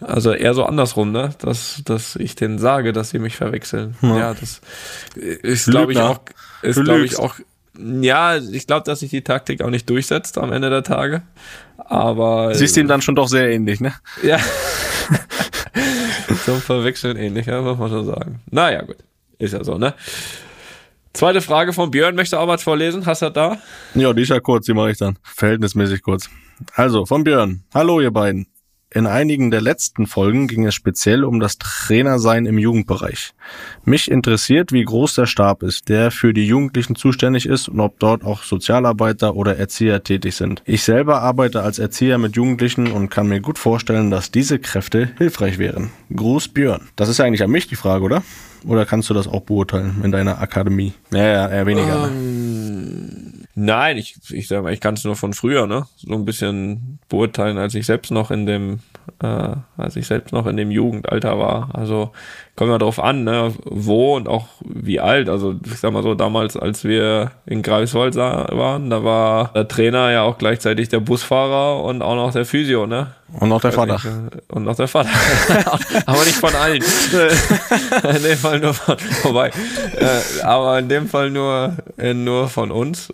[0.00, 1.30] also eher so andersrum, ne?
[1.40, 3.96] Dass, dass ich denen sage, dass sie mich verwechseln.
[4.02, 4.60] Ja, das
[5.16, 6.20] ist, glaube ich, auch,
[6.62, 7.34] ist, glaube ich, auch
[7.76, 11.22] Ja, ich glaube, dass sich die Taktik auch nicht durchsetzt am Ende der Tage.
[11.76, 12.54] Aber.
[12.54, 13.92] Siehst ihm dann schon doch sehr ähnlich, ne?
[14.22, 14.38] Ja.
[16.44, 18.40] Zum Verwechseln ähnlich, ja, muss man schon sagen.
[18.50, 18.96] Naja, gut.
[19.38, 19.94] Ist ja so, ne?
[21.12, 22.14] Zweite Frage von Björn.
[22.14, 23.04] Möchte auch was vorlesen?
[23.06, 23.58] Hast du das da?
[23.94, 25.18] Ja, die ist ja kurz, die mache ich dann.
[25.22, 26.30] Verhältnismäßig kurz.
[26.74, 27.64] Also, von Björn.
[27.74, 28.46] Hallo, ihr beiden.
[28.92, 33.34] In einigen der letzten Folgen ging es speziell um das Trainersein im Jugendbereich.
[33.84, 38.00] Mich interessiert, wie groß der Stab ist, der für die Jugendlichen zuständig ist und ob
[38.00, 40.64] dort auch Sozialarbeiter oder Erzieher tätig sind.
[40.64, 45.10] Ich selber arbeite als Erzieher mit Jugendlichen und kann mir gut vorstellen, dass diese Kräfte
[45.18, 45.90] hilfreich wären.
[46.12, 46.88] Gruß Björn.
[46.96, 48.24] Das ist eigentlich an mich die Frage, oder?
[48.66, 50.94] Oder kannst du das auch beurteilen in deiner Akademie?
[51.12, 52.08] Ja, ja, eher weniger.
[52.08, 53.29] Ne?
[53.54, 55.86] Nein, ich, ich sag mal, ich kann es nur von früher, ne?
[55.96, 58.80] So ein bisschen beurteilen, als ich selbst noch in dem,
[59.22, 61.74] äh, als ich selbst noch in dem Jugendalter war.
[61.74, 62.12] Also
[62.60, 65.30] kommt mal drauf an, ne, wo und auch wie alt.
[65.30, 70.10] Also ich sag mal so, damals, als wir in Greifswald waren, da war der Trainer
[70.10, 73.14] ja auch gleichzeitig der Busfahrer und auch noch der Physio, ne?
[73.32, 73.94] Und noch der Vater.
[73.94, 75.08] Äh, und noch der Vater.
[76.04, 76.82] aber nicht von allen.
[78.14, 79.52] in dem Fall nur von, vorbei.
[79.98, 83.10] Äh, aber in dem Fall nur, äh, nur von uns.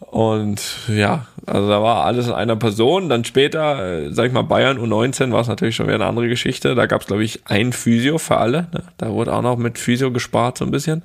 [0.00, 3.08] Und ja, also da war alles in einer Person.
[3.08, 6.28] Dann später, äh, sag ich mal, Bayern U19 war es natürlich schon wieder eine andere
[6.28, 6.74] Geschichte.
[6.74, 8.68] Da gab es, glaube ich, ein Physio für alle.
[8.72, 8.82] Ne?
[8.98, 11.02] Da wurde auch noch mit Physio gespart, so ein bisschen.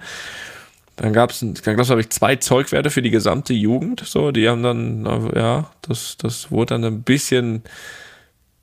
[0.98, 4.04] Dann gab es, gab's, glaube ich, zwei Zeugwerte für die gesamte Jugend.
[4.06, 7.64] So, die haben dann, ja, das, das wurde dann ein bisschen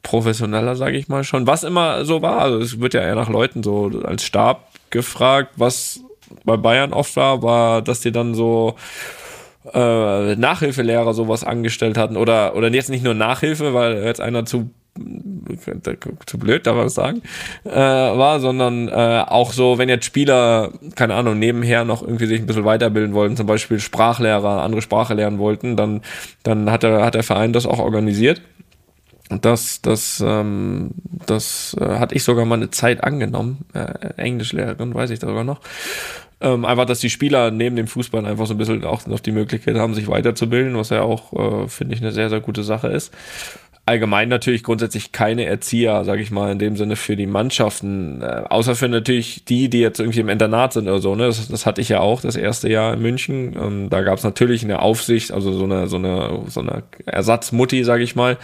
[0.03, 1.47] professioneller, sage ich mal schon.
[1.47, 5.55] Was immer so war, also es wird ja eher nach Leuten so als Stab gefragt,
[5.57, 6.01] was
[6.45, 8.77] bei Bayern oft war, war, dass die dann so
[9.75, 14.71] äh, Nachhilfelehrer sowas angestellt hatten oder oder jetzt nicht nur Nachhilfe, weil jetzt einer zu
[16.27, 17.23] zu blöd, darf man sagen,
[17.65, 22.41] äh, war, sondern äh, auch so, wenn jetzt Spieler, keine Ahnung, nebenher noch irgendwie sich
[22.41, 26.03] ein bisschen weiterbilden wollten, zum Beispiel Sprachlehrer, andere Sprache lernen wollten, dann,
[26.43, 28.43] dann hat, der, hat der Verein das auch organisiert.
[29.31, 30.91] Und das, das, ähm,
[31.27, 33.67] das äh, hatte ich sogar mal eine Zeit angenommen.
[33.75, 35.61] Äh, Englischlehrerin, weiß ich sogar noch.
[36.41, 39.33] Ähm, einfach, dass die Spieler neben dem Fußball einfach so ein bisschen auch noch die
[39.33, 42.89] Möglichkeit haben, sich weiterzubilden, was ja auch, äh, finde ich, eine sehr, sehr gute Sache
[42.89, 43.13] ist
[43.89, 48.45] allgemein natürlich grundsätzlich keine Erzieher, sage ich mal, in dem Sinne für die Mannschaften, äh,
[48.49, 51.15] außer für natürlich die, die jetzt irgendwie im Internat sind oder so.
[51.15, 51.27] Ne?
[51.27, 53.57] Das, das hatte ich ja auch das erste Jahr in München.
[53.59, 57.83] Ähm, da gab es natürlich eine Aufsicht, also so eine so eine so eine Ersatzmutti,
[57.83, 58.37] sage ich mal,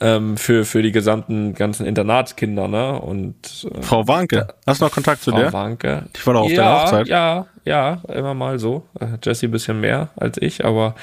[0.00, 3.00] ähm, für, für die gesamten ganzen Internatskinder, ne?
[3.00, 5.52] Und äh, Frau Warnke, hast du noch Kontakt zu Frau der?
[5.52, 6.06] Warnke.
[6.16, 7.08] Ich war doch auf ja, der Hochzeit.
[7.08, 8.86] Ja, ja, immer mal so.
[8.98, 10.94] Äh, Jessie ein bisschen mehr als ich, aber,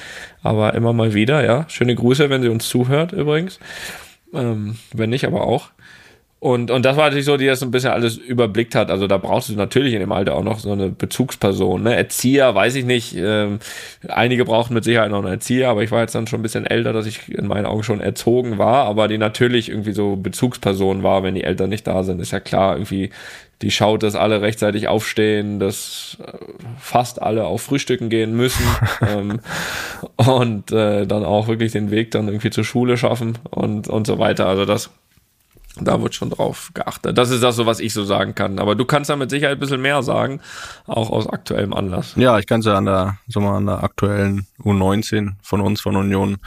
[0.42, 1.64] aber immer mal wieder, ja.
[1.68, 3.60] Schöne Grüße, wenn sie uns zuhört übrigens.
[4.34, 5.70] Ähm, wenn nicht, aber auch.
[6.40, 8.92] Und, und das war natürlich so, die das ein bisschen alles überblickt hat.
[8.92, 11.82] Also da brauchst du natürlich in dem Alter auch noch so eine Bezugsperson.
[11.82, 11.96] Ne?
[11.96, 13.16] Erzieher, weiß ich nicht.
[13.16, 13.58] Ähm,
[14.06, 16.64] einige brauchen mit Sicherheit noch einen Erzieher, aber ich war jetzt dann schon ein bisschen
[16.64, 21.02] älter, dass ich in meinen Augen schon erzogen war, aber die natürlich irgendwie so Bezugsperson
[21.02, 22.20] war, wenn die Eltern nicht da sind.
[22.20, 23.10] Ist ja klar, irgendwie,
[23.60, 26.30] die schaut, dass alle rechtzeitig aufstehen, dass äh,
[26.78, 28.64] fast alle auf Frühstücken gehen müssen
[29.00, 29.40] ähm,
[30.14, 34.20] und äh, dann auch wirklich den Weg dann irgendwie zur Schule schaffen und, und so
[34.20, 34.46] weiter.
[34.46, 34.90] Also das
[35.80, 37.16] da wird schon drauf geachtet.
[37.16, 38.58] Das ist das so, was ich so sagen kann.
[38.58, 40.40] Aber du kannst da mit Sicherheit ein bisschen mehr sagen,
[40.86, 42.14] auch aus aktuellem Anlass.
[42.16, 45.80] Ja, ich kann es ja an der, so mal an der aktuellen U19 von uns,
[45.80, 46.38] von Union,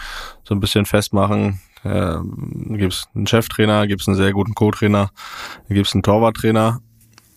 [0.43, 1.59] so ein bisschen festmachen.
[1.83, 2.17] Äh,
[2.75, 5.09] gibt es einen Cheftrainer, gibt es einen sehr guten Co-Trainer,
[5.67, 6.79] gibt es einen Torwarttrainer,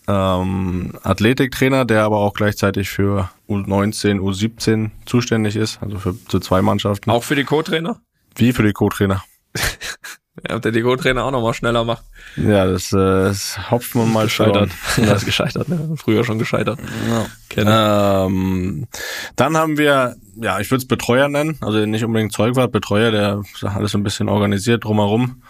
[0.07, 6.61] ähm, Athletiktrainer, der aber auch gleichzeitig für U19, U17 zuständig ist, also für, für zwei
[6.61, 7.11] Mannschaften.
[7.11, 8.01] Auch für die Co-Trainer?
[8.37, 9.25] Wie für die Co-Trainer?
[10.49, 12.03] Ja, ob der Deko-Trainer auch nochmal schneller macht.
[12.37, 14.71] Ja, das, äh, das hopft man mal gescheitert.
[14.97, 15.95] das ist gescheitert, ne?
[15.97, 16.81] Früher schon gescheitert.
[17.57, 18.27] Ja.
[18.27, 18.89] Ähm,
[19.37, 23.43] dann haben wir, ja, ich würde es Betreuer nennen, also nicht unbedingt Zeugwart, Betreuer, der
[23.63, 25.41] alles ein bisschen organisiert drumherum.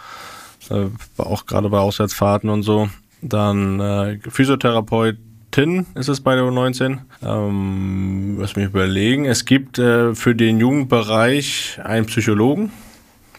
[0.68, 2.90] Äh, auch gerade bei Auswärtsfahrten und so.
[3.22, 6.98] Dann äh, Physiotherapeutin ist es bei der U19.
[7.22, 9.24] Ähm, lass mich überlegen.
[9.24, 12.70] Es gibt äh, für den Jugendbereich einen Psychologen,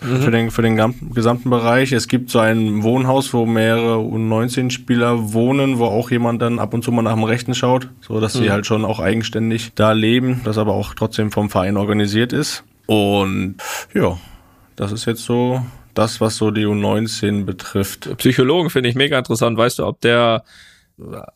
[0.05, 0.21] mhm.
[0.21, 1.91] für, den, für den gesamten Bereich.
[1.91, 6.83] Es gibt so ein Wohnhaus, wo mehrere U19-Spieler wohnen, wo auch jemand dann ab und
[6.83, 8.39] zu mal nach dem Rechten schaut, so dass mhm.
[8.39, 12.63] sie halt schon auch eigenständig da leben, das aber auch trotzdem vom Verein organisiert ist.
[12.85, 13.55] Und
[13.93, 14.17] ja,
[14.75, 15.61] das ist jetzt so
[15.93, 18.15] das, was so die U19 betrifft.
[18.17, 19.57] Psychologen finde ich mega interessant.
[19.57, 20.43] Weißt du, ob der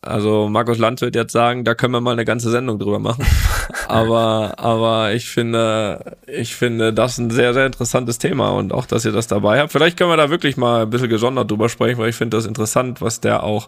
[0.01, 3.25] also Markus Land wird jetzt sagen, da können wir mal eine ganze Sendung drüber machen.
[3.87, 9.03] aber, aber ich finde, ich finde das ein sehr, sehr interessantes Thema und auch, dass
[9.03, 9.71] ihr das dabei habt.
[9.71, 12.45] Vielleicht können wir da wirklich mal ein bisschen gesondert drüber sprechen, weil ich finde das
[12.45, 13.67] interessant, was der auch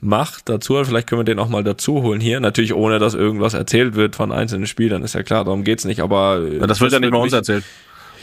[0.00, 0.82] macht dazu.
[0.84, 2.38] Vielleicht können wir den auch mal dazu holen hier.
[2.38, 6.00] Natürlich ohne, dass irgendwas erzählt wird von einzelnen Spielern, ist ja klar, darum geht's nicht.
[6.00, 7.64] Aber Ja, das wird ja nicht bei uns erzählt.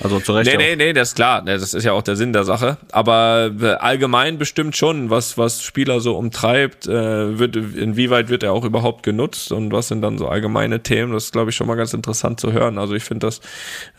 [0.03, 0.47] Also zu Recht.
[0.47, 0.59] Nee, auch.
[0.59, 1.43] nee, nee, das ist klar.
[1.43, 2.77] Das ist ja auch der Sinn der Sache.
[2.91, 8.53] Aber äh, allgemein bestimmt schon, was, was Spieler so umtreibt, äh, wird, inwieweit wird er
[8.53, 11.13] auch überhaupt genutzt und was sind dann so allgemeine Themen.
[11.13, 12.77] Das ist, glaube ich, schon mal ganz interessant zu hören.
[12.77, 13.41] Also ich finde, das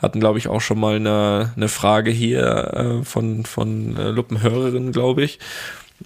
[0.00, 5.22] hatten, glaube ich, auch schon mal eine, eine Frage hier äh, von, von Luppenhörerinnen, glaube
[5.22, 5.38] ich.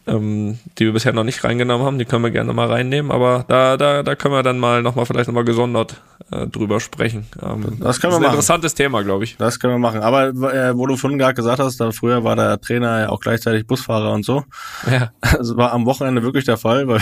[0.07, 3.45] Ähm, die wir bisher noch nicht reingenommen haben, die können wir gerne mal reinnehmen, aber
[3.49, 7.27] da, da, da können wir dann mal nochmal vielleicht nochmal gesondert äh, drüber sprechen.
[7.43, 8.25] Ähm, Das können wir ist ein machen.
[8.33, 9.37] interessantes Thema, glaube ich.
[9.37, 10.01] Das können wir machen.
[10.03, 13.21] Aber äh, wo du vorhin gerade gesagt hast, da früher war der Trainer ja auch
[13.21, 14.45] gleichzeitig Busfahrer und so.
[14.91, 15.11] Ja.
[15.21, 17.01] Das war am Wochenende wirklich der Fall, weil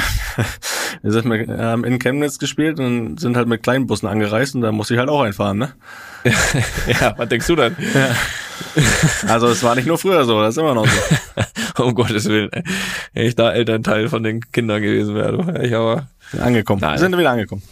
[1.03, 4.63] wir sind mit, haben in Chemnitz gespielt und sind halt mit kleinen Bussen angereist und
[4.63, 5.73] da musste ich halt auch einfahren, ne?
[7.01, 7.77] ja, was denkst du denn?
[9.29, 11.83] Also es war nicht nur früher so, das ist immer noch so.
[11.85, 12.63] um Gottes Willen, ey.
[13.13, 16.09] Wenn ich da Elternteil von den Kindern gewesen wäre, wäre ich aber,
[16.41, 16.81] Angekommen.
[16.81, 16.99] Nein.
[16.99, 17.63] Sind wieder angekommen.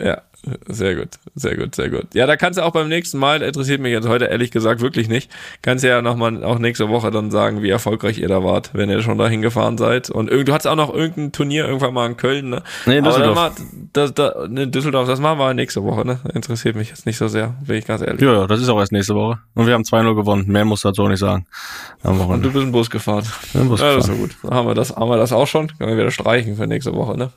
[0.00, 0.22] ja,
[0.66, 2.14] sehr gut, sehr gut, sehr gut.
[2.14, 5.08] Ja, da kannst du auch beim nächsten Mal, interessiert mich jetzt heute ehrlich gesagt wirklich
[5.08, 5.30] nicht,
[5.62, 8.88] kannst du ja nochmal auch nächste Woche dann sagen, wie erfolgreich ihr da wart, wenn
[8.90, 10.10] ihr schon dahin gefahren seid.
[10.10, 12.62] Und irgend, du hattest auch noch irgendein Turnier irgendwann mal in Köln, ne?
[12.86, 13.54] Nee, in Aber Düsseldorf.
[13.56, 16.20] dann mal, das, da, ne, Düsseldorf, das machen wir nächste Woche, ne?
[16.34, 18.20] Interessiert mich jetzt nicht so sehr, bin ich ganz ehrlich.
[18.22, 19.38] Ja, ja, das ist auch erst nächste Woche.
[19.54, 20.44] Und wir haben 2-0 gewonnen.
[20.46, 21.46] Mehr muss dazu auch nicht sagen.
[22.02, 23.24] Am Und du bist im Bus gefahren.
[23.54, 24.20] Im Bus ja, das ist gefahren.
[24.20, 24.36] ja gut.
[24.42, 25.68] Dann haben wir das, haben wir das auch schon.
[25.78, 27.30] Können wir wieder streichen für nächste Woche, ne?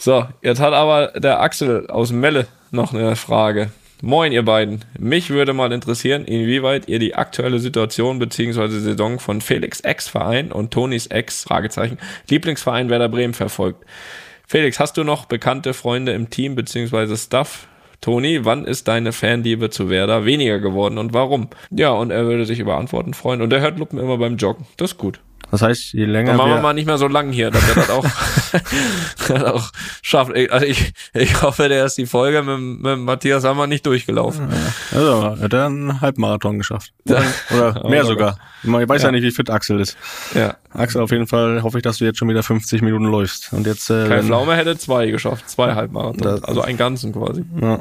[0.00, 3.70] So, jetzt hat aber der Axel aus Melle noch eine Frage.
[4.00, 4.82] Moin, ihr beiden.
[4.98, 8.68] Mich würde mal interessieren, inwieweit ihr die aktuelle Situation bzw.
[8.68, 11.98] Saison von Felix Ex-Verein und Tonis Ex, Fragezeichen,
[12.30, 13.84] Lieblingsverein Werder Bremen verfolgt.
[14.48, 17.14] Felix, hast du noch bekannte Freunde im Team bzw.
[17.14, 17.68] Staff?
[18.00, 21.50] Toni, wann ist deine Fanliebe zu Werder weniger geworden und warum?
[21.68, 23.42] Ja, und er würde sich über Antworten freuen.
[23.42, 24.64] Und er hört Luppen immer beim Joggen.
[24.78, 25.20] Das ist gut.
[25.50, 27.68] Das heißt, je länger Dann machen wir wir, mal nicht mehr so lang hier, dass
[27.68, 28.04] er das auch,
[29.28, 29.70] das auch
[30.02, 30.36] schafft.
[30.36, 34.48] Ich- Also ich, ich hoffe, der ist die Folge mit, mit Matthias Hammer nicht durchgelaufen.
[34.92, 36.92] also, hat er einen Halbmarathon geschafft.
[37.08, 37.22] Oder,
[37.52, 38.38] oder mehr sogar.
[38.62, 39.10] Ich weiß ja.
[39.10, 39.96] nicht, wie fit Axel ist.
[40.34, 40.56] Ja.
[40.72, 43.52] Axel, auf jeden Fall hoffe ich, dass du jetzt schon wieder 50 Minuten läufst.
[43.52, 46.44] Und jetzt, äh, Kai wenn- Pflaume hätte zwei geschafft, zwei Halbmarathon.
[46.44, 47.44] Also einen ganzen quasi.
[47.60, 47.80] ja,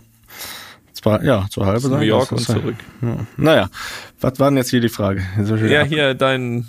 [0.94, 2.76] zwei, ja, zur halbe New York und ja- zurück.
[3.02, 3.18] Ja.
[3.38, 3.70] Naja,
[4.22, 5.22] was war denn jetzt hier die Frage?
[5.68, 6.68] Ja, hier dein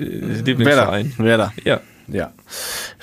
[0.00, 0.44] äh, Werder.
[0.44, 1.14] Lieblingsverein.
[1.18, 1.52] Werder.
[1.64, 1.80] Ja.
[2.08, 2.32] Ja.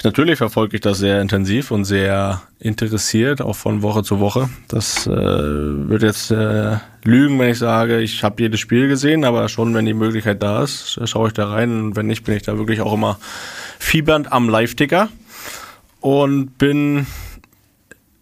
[0.04, 4.50] Natürlich verfolge ich das sehr intensiv und sehr interessiert, auch von Woche zu Woche.
[4.68, 9.48] Das äh, wird jetzt äh, lügen, wenn ich sage, ich habe jedes Spiel gesehen, aber
[9.50, 11.72] schon, wenn die Möglichkeit da ist, schaue ich da rein.
[11.72, 13.20] Und wenn nicht, bin ich da wirklich auch immer
[13.80, 15.10] fiebernd am Live-Ticker
[16.02, 17.08] und bin,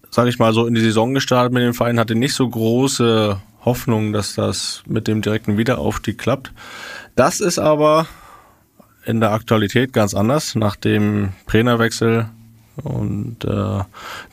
[0.09, 3.41] sage ich mal, so in die Saison gestartet mit dem Verein, hatte nicht so große
[3.65, 6.53] Hoffnung, dass das mit dem direkten Wiederaufstieg klappt.
[7.15, 8.07] Das ist aber
[9.07, 12.27] in der Aktualität ganz anders, nach dem Trainerwechsel
[12.83, 13.79] und äh,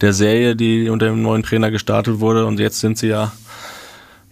[0.01, 2.45] der Serie, die unter dem neuen Trainer gestartet wurde.
[2.45, 3.33] Und jetzt sind sie ja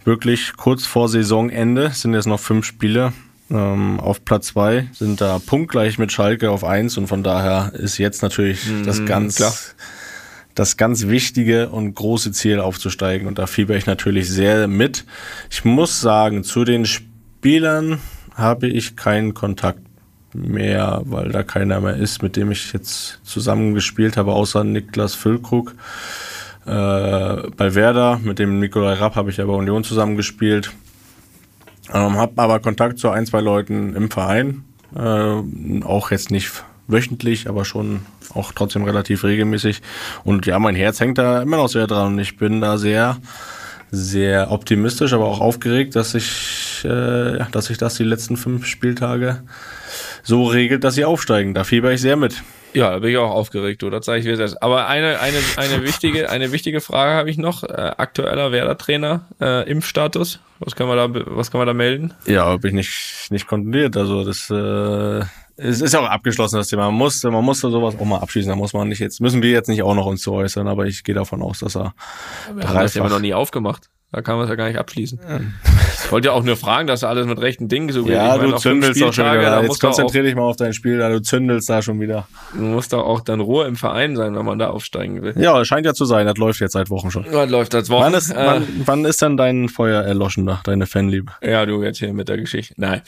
[0.03, 3.13] wirklich kurz vor Saisonende, Es sind jetzt noch fünf Spiele.
[3.49, 7.97] Ähm, auf Platz zwei sind da punktgleich mit Schalke auf eins und von daher ist
[7.97, 9.53] jetzt natürlich das ganz klar.
[10.55, 15.05] das ganz wichtige und große Ziel aufzusteigen und da fieber ich natürlich sehr mit.
[15.49, 17.99] Ich muss sagen, zu den Spielern
[18.35, 19.81] habe ich keinen Kontakt
[20.33, 25.15] mehr, weil da keiner mehr ist, mit dem ich jetzt zusammen gespielt habe, außer Niklas
[25.15, 25.75] Füllkrug.
[26.65, 30.71] Äh, bei Werder, mit dem Nikolai Rapp habe ich ja bei Union zusammen gespielt.
[31.93, 34.63] Ähm, habe aber Kontakt zu ein, zwei Leuten im Verein.
[34.95, 38.01] Äh, auch jetzt nicht wöchentlich, aber schon
[38.33, 39.81] auch trotzdem relativ regelmäßig.
[40.23, 42.13] Und ja, mein Herz hängt da immer noch sehr dran.
[42.13, 43.17] Und ich bin da sehr,
[43.91, 49.43] sehr optimistisch, aber auch aufgeregt, dass ich, äh, dass sich das die letzten fünf Spieltage
[50.23, 51.53] so regelt, dass sie aufsteigen.
[51.53, 52.41] Da fieber ich sehr mit.
[52.73, 53.91] Ja, da bin ich auch aufgeregt, du.
[53.91, 54.61] Das sage ich mir selbst.
[54.63, 57.63] Aber eine, eine, eine wichtige, eine wichtige Frage habe ich noch.
[57.63, 60.39] Äh, aktueller Werder-Trainer, äh, Impfstatus.
[60.59, 62.13] Was kann man da, was kann man da melden?
[62.25, 63.95] Ja, habe ich nicht, nicht kontrolliert.
[63.95, 65.23] Also das äh,
[65.55, 66.85] es ist ja auch abgeschlossen, das Thema.
[66.85, 68.49] Man muss, man muss da sowas auch mal abschließen.
[68.49, 70.87] Da muss man nicht jetzt, müssen wir jetzt nicht auch noch uns zu äußern, aber
[70.87, 71.93] ich gehe davon aus, dass er
[72.55, 73.15] Wir haben das ja dreifach.
[73.17, 73.89] noch nie aufgemacht.
[74.13, 75.19] Da kann man es ja gar nicht abschließen.
[76.05, 78.13] Ich wollte ja auch nur fragen, dass alles mit rechten Dingen so geht.
[78.13, 79.41] Ja, Ich meine, du fünf zündelst doch schon wieder.
[79.41, 81.81] da Jetzt muss doch auch, konzentrier dich mal auf dein Spiel, da du zündelst da
[81.81, 82.27] schon wieder.
[82.53, 85.33] muss doch auch dann Ruhe im Verein sein, wenn man da aufsteigen will.
[85.37, 86.27] Ja, scheint ja zu sein.
[86.27, 87.25] Das läuft jetzt seit Wochen schon.
[87.31, 88.03] Was läuft das Wochen?
[88.03, 91.31] Wann ist, Äh, wann, wann ist denn dein Feuer erloschen da, deine Fanliebe?
[91.41, 92.75] Ja, du jetzt hier mit der Geschichte.
[92.77, 93.01] Nein.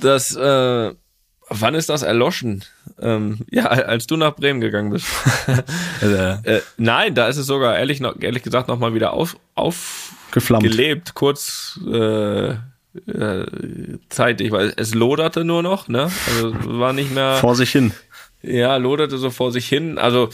[0.00, 0.92] Das, äh,
[1.48, 2.64] wann ist das erloschen?
[3.00, 5.06] Ähm, ja, als du nach Bremen gegangen bist.
[6.00, 9.36] Äh, äh, nein, da ist es sogar ehrlich, noch, ehrlich gesagt nochmal wieder auf,
[10.30, 10.64] geflammt.
[10.64, 13.46] aufgelebt, kurz äh, äh,
[14.08, 16.10] zeitig, weil es loderte nur noch, ne?
[16.28, 17.34] Also war nicht mehr.
[17.34, 17.92] Vor sich hin.
[18.42, 19.98] Ja, loderte so vor sich hin.
[19.98, 20.30] Also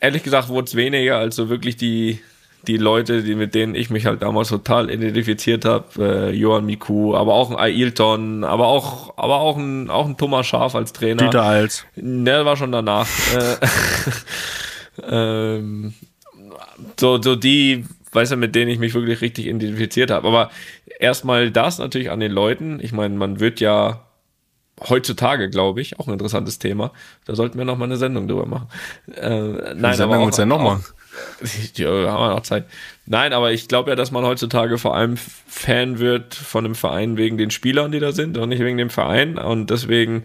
[0.00, 2.20] ehrlich gesagt wurde es weniger als so wirklich die,
[2.68, 5.86] die Leute, die, mit denen ich mich halt damals total identifiziert habe.
[5.98, 10.46] Äh, Johann Miku, aber auch ein Ailton, aber auch, aber auch ein, auch ein Thomas
[10.46, 11.24] Schaf als Trainer.
[11.24, 11.86] Dieter Als.
[11.96, 13.08] Der war schon danach.
[13.36, 13.56] Äh,
[15.58, 15.94] ähm,
[16.98, 20.26] so, so die, weißt du, mit denen ich mich wirklich richtig identifiziert habe.
[20.26, 20.50] Aber
[20.98, 22.78] erstmal das natürlich an den Leuten.
[22.80, 24.00] Ich meine, man wird ja
[24.88, 26.92] heutzutage, glaube ich, auch ein interessantes Thema.
[27.26, 28.68] Da sollten wir noch mal eine Sendung drüber machen.
[29.14, 30.80] Äh, nein, Sendung aber willst du denn noch auch,
[31.76, 32.66] ja, haben wir noch Zeit.
[33.06, 37.16] Nein, aber ich glaube ja, dass man heutzutage vor allem Fan wird von einem Verein
[37.16, 39.36] wegen den Spielern, die da sind und nicht wegen dem Verein.
[39.36, 40.24] Und deswegen,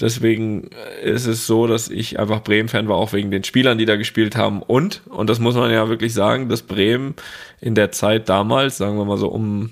[0.00, 0.70] deswegen
[1.02, 4.36] ist es so, dass ich einfach Bremen-Fan war, auch wegen den Spielern, die da gespielt
[4.36, 4.62] haben.
[4.62, 7.14] Und, und das muss man ja wirklich sagen, dass Bremen
[7.60, 9.70] in der Zeit damals, sagen wir mal so um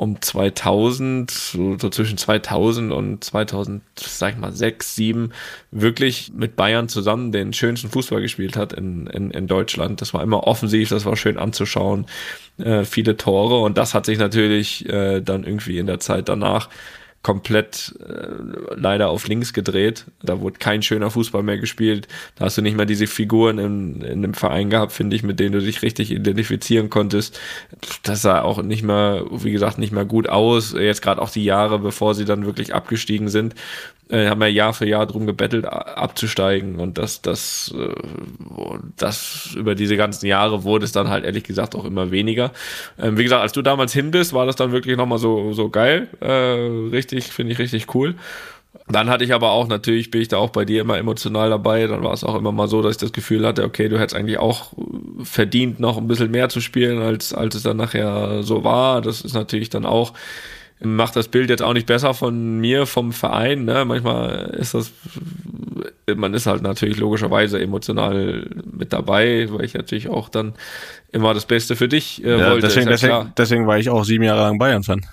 [0.00, 5.32] um 2000, so, so zwischen 2000 und 2000, sag ich mal, 6, 7,
[5.72, 10.00] wirklich mit Bayern zusammen den schönsten Fußball gespielt hat in, in, in Deutschland.
[10.00, 12.06] Das war immer offensiv, das war schön anzuschauen,
[12.56, 16.70] äh, viele Tore und das hat sich natürlich äh, dann irgendwie in der Zeit danach
[17.22, 20.06] komplett äh, leider auf links gedreht.
[20.22, 22.08] Da wurde kein schöner Fußball mehr gespielt.
[22.36, 25.38] Da hast du nicht mal diese Figuren in, in dem Verein gehabt, finde ich, mit
[25.38, 27.38] denen du dich richtig identifizieren konntest.
[28.02, 30.72] Das sah auch nicht mehr, wie gesagt, nicht mehr gut aus.
[30.72, 33.54] Jetzt gerade auch die Jahre, bevor sie dann wirklich abgestiegen sind,
[34.10, 36.80] äh, haben wir Jahr für Jahr drum gebettelt, abzusteigen.
[36.80, 37.94] Und das, das, äh,
[38.96, 42.52] das über diese ganzen Jahre wurde es dann halt ehrlich gesagt auch immer weniger.
[42.98, 45.68] Ähm, wie gesagt, als du damals hin bist, war das dann wirklich nochmal so, so
[45.68, 46.08] geil.
[46.20, 48.14] Äh, richtig, finde ich richtig cool.
[48.88, 51.86] Dann hatte ich aber auch, natürlich bin ich da auch bei dir immer emotional dabei.
[51.86, 54.16] Dann war es auch immer mal so, dass ich das Gefühl hatte, okay, du hättest
[54.16, 54.72] eigentlich auch
[55.22, 59.00] verdient, noch ein bisschen mehr zu spielen, als, als es dann nachher so war.
[59.00, 60.12] Das ist natürlich dann auch,
[60.82, 63.64] macht das Bild jetzt auch nicht besser von mir, vom Verein.
[63.64, 63.84] Ne?
[63.84, 64.92] Manchmal ist das,
[66.14, 70.54] man ist halt natürlich logischerweise emotional mit dabei, weil ich natürlich auch dann
[71.12, 72.66] immer das Beste für dich äh, Ja, wollte.
[72.68, 75.04] deswegen, ja deswegen, deswegen war ich auch sieben Jahre lang Bayern-Fan.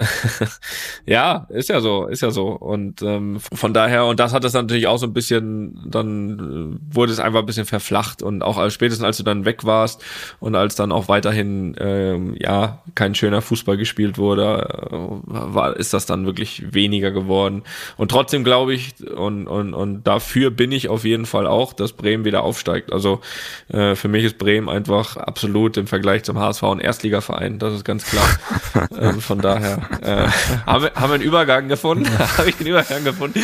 [1.06, 2.48] Ja, ist ja so, ist ja so.
[2.48, 6.94] Und ähm, von daher, und das hat es natürlich auch so ein bisschen, dann äh,
[6.94, 10.04] wurde es einfach ein bisschen verflacht und auch als spätestens als du dann weg warst
[10.38, 15.92] und als dann auch weiterhin ähm, ja kein schöner Fußball gespielt wurde, äh, war, ist
[15.92, 17.62] das dann wirklich weniger geworden.
[17.96, 21.92] Und trotzdem glaube ich, und, und, und dafür bin ich auf jeden Fall auch, dass
[21.92, 22.92] Bremen wieder aufsteigt.
[22.92, 23.20] Also
[23.68, 27.84] äh, für mich ist Bremen einfach absolut im Vergleich zum HSV ein Erstligaverein, das ist
[27.84, 28.88] ganz klar.
[29.00, 30.26] ähm, von daher äh,
[30.66, 32.06] haben, wir, haben wir einen Übergang gefunden.
[32.38, 33.40] Habe ich den Übergang gefunden?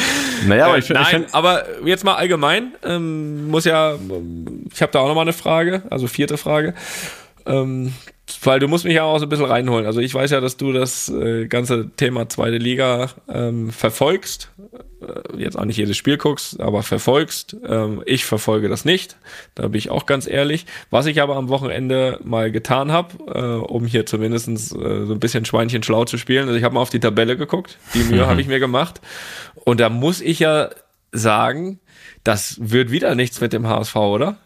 [0.47, 3.95] Naja, aber Äh, ich find- nein, ich find- aber jetzt mal allgemein, ähm, muss ja,
[4.73, 6.75] ich habe da auch nochmal eine Frage, also vierte Frage.
[7.47, 7.93] Ähm,
[8.43, 9.87] weil du musst mich ja auch so ein bisschen reinholen.
[9.87, 14.51] Also ich weiß ja, dass du das äh, ganze Thema zweite Liga ähm, verfolgst.
[15.01, 17.57] Äh, jetzt auch nicht jedes Spiel guckst, aber verfolgst.
[17.67, 19.17] Ähm, ich verfolge das nicht.
[19.55, 20.67] Da bin ich auch ganz ehrlich.
[20.91, 25.21] Was ich aber am Wochenende mal getan habe, äh, um hier zumindestens äh, so ein
[25.21, 26.47] bisschen Schweinchen schlau zu spielen.
[26.47, 27.79] Also ich habe mal auf die Tabelle geguckt.
[27.95, 29.01] Die Mühe habe ich mir gemacht.
[29.55, 30.71] Und da muss ich ja
[31.13, 31.79] sagen,
[32.25, 34.37] das wird wieder nichts mit dem HSV, oder?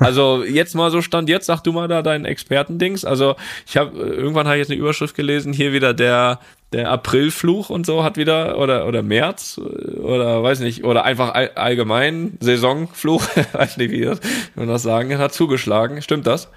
[0.00, 3.04] Also jetzt mal so stand jetzt, sag du mal da deinen Expertendings.
[3.04, 6.40] Also ich habe irgendwann habe ich jetzt eine Überschrift gelesen, hier wieder der
[6.72, 11.50] der Aprilfluch und so hat wieder oder oder März oder weiß nicht oder einfach all,
[11.54, 14.20] allgemein Saisonfluch, weiß nicht wie das
[14.54, 16.02] man das sagen, hat zugeschlagen.
[16.02, 16.48] Stimmt das?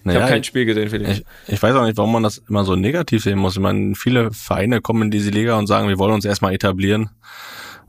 [0.00, 1.18] Ich Naja, habe kein Spiel gesehen, Felix.
[1.18, 3.56] Ich, ich weiß auch nicht, warum man das immer so negativ sehen muss.
[3.56, 7.10] Ich meine, viele Vereine kommen in diese Liga und sagen, wir wollen uns erstmal etablieren.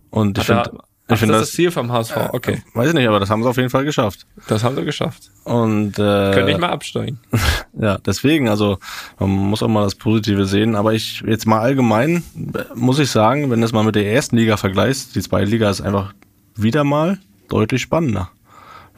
[0.09, 0.71] Und ich finde,
[1.11, 2.15] da- ich ach, finde das das, Ziel vom HSV.
[2.33, 4.25] Okay, weiß ich nicht, aber das haben sie auf jeden Fall geschafft.
[4.47, 5.31] das haben sie geschafft.
[5.43, 7.19] Und äh, Können nicht mal absteigen.
[7.79, 8.77] ja, deswegen, also
[9.19, 10.75] man muss auch mal das Positive sehen.
[10.75, 14.11] Aber ich jetzt mal allgemein äh, muss ich sagen, wenn du es mal mit der
[14.11, 16.13] ersten Liga vergleichst, die zweite Liga ist einfach
[16.55, 18.29] wieder mal deutlich spannender.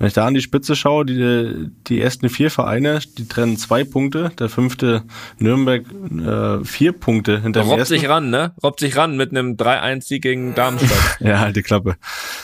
[0.04, 3.86] Wenn ich da an die Spitze schaue, die, die ersten vier Vereine, die trennen zwei
[3.86, 5.04] Punkte, der fünfte
[5.40, 8.52] Nürnberg äh, vier Punkte hinter dem Robbt sich ran, ne?
[8.62, 10.92] Robbt sich ran mit einem 3-1-Sieg gegen Darmstadt.
[11.22, 11.96] Ja, halt die Klappe.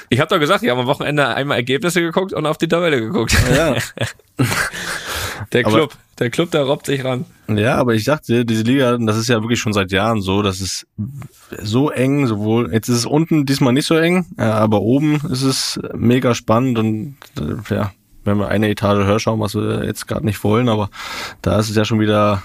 [0.08, 3.02] Ich habe doch gesagt, ich habe am Wochenende einmal Ergebnisse geguckt und auf die Tabelle
[3.02, 3.36] geguckt.
[3.54, 3.76] Ja.
[5.52, 7.26] Der Aber- Club, der Club, der robbt sich ran.
[7.58, 10.62] Ja, aber ich sagte, diese Liga, das ist ja wirklich schon seit Jahren so, das
[10.62, 10.86] ist
[11.62, 15.42] so eng, sowohl, jetzt ist es unten diesmal nicht so eng, ja, aber oben ist
[15.42, 17.92] es mega spannend und äh, ja,
[18.24, 20.90] wenn wir eine Etage höher schauen, was wir jetzt gerade nicht wollen, aber
[21.42, 22.44] da ist es ja schon wieder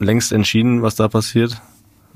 [0.00, 1.60] längst entschieden, was da passiert.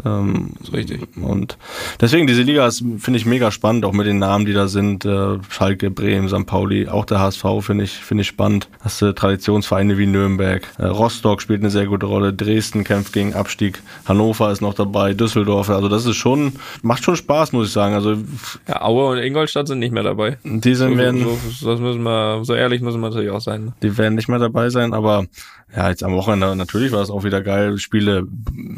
[0.04, 1.02] Ähm, ist richtig.
[1.16, 1.58] Und
[2.00, 5.04] deswegen, diese Liga ist, finde ich, mega spannend, auch mit den Namen, die da sind.
[5.04, 6.46] Äh, Schalke, Bremen, St.
[6.46, 8.68] Pauli, auch der HSV finde ich, finde ich spannend.
[8.80, 10.66] Hast du Traditionsvereine wie Nürnberg.
[10.78, 12.32] Äh, Rostock spielt eine sehr gute Rolle.
[12.32, 13.82] Dresden kämpft gegen Abstieg.
[14.06, 15.14] Hannover ist noch dabei.
[15.14, 15.70] Düsseldorf.
[15.70, 17.94] Also das ist schon, macht schon Spaß, muss ich sagen.
[17.94, 18.16] Also
[18.66, 20.38] Ja, Aue und Ingolstadt sind nicht mehr dabei.
[20.42, 21.20] die sind, So, werden,
[21.60, 23.66] so, das müssen wir, so ehrlich müssen wir natürlich auch sein.
[23.66, 23.72] ne?
[23.82, 25.26] die werden nicht mehr dabei sein, aber
[25.74, 27.78] ja, jetzt am Wochenende natürlich war es auch wieder geil.
[27.78, 28.26] Spiele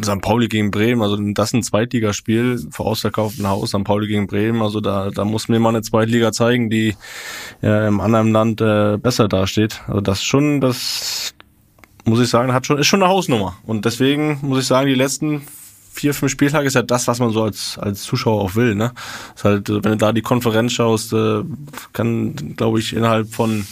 [0.04, 0.20] St.
[0.20, 3.84] Pauli gegen Bremen, also das ist ein Zweitligaspiel vor ausverkauftem Haus, St.
[3.84, 6.96] Pauli gegen Bremen, also da, da muss mir mal eine Zweitliga zeigen, die
[7.62, 9.82] äh, im anderen Land äh, besser dasteht.
[9.86, 11.34] Also das schon, das
[12.04, 13.56] muss ich sagen, hat schon, ist schon eine Hausnummer.
[13.64, 15.42] Und deswegen muss ich sagen, die letzten
[15.92, 18.92] vier, fünf Spieltage ist ja das, was man so als, als Zuschauer auch will, ne?
[19.34, 21.42] Ist halt, äh, wenn du da die Konferenz schaust, äh,
[21.92, 23.64] kann, glaube ich, innerhalb von,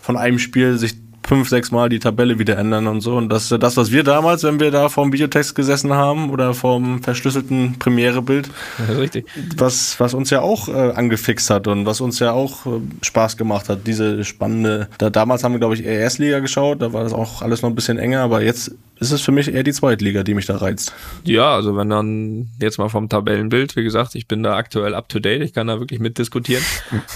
[0.00, 0.94] von einem Spiel sich
[1.26, 3.16] fünf, sechs Mal die Tabelle wieder ändern und so.
[3.16, 6.30] Und das ist ja das, was wir damals, wenn wir da vorm Videotext gesessen haben
[6.30, 8.50] oder vorm verschlüsselten Premierebild,
[8.98, 9.26] richtig.
[9.56, 13.36] was, was uns ja auch äh, angefixt hat und was uns ja auch äh, Spaß
[13.36, 13.86] gemacht hat.
[13.86, 17.42] Diese spannende, da, damals haben wir, glaube ich, eher Erstliga geschaut, da war das auch
[17.42, 20.34] alles noch ein bisschen enger, aber jetzt ist es für mich eher die Zweitliga, die
[20.34, 20.92] mich da reizt.
[21.24, 25.08] Ja, also wenn dann jetzt mal vom Tabellenbild, wie gesagt, ich bin da aktuell up
[25.08, 26.64] to date, ich kann da wirklich mitdiskutieren.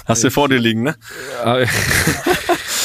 [0.06, 0.94] Hast du vor dir liegen, ne?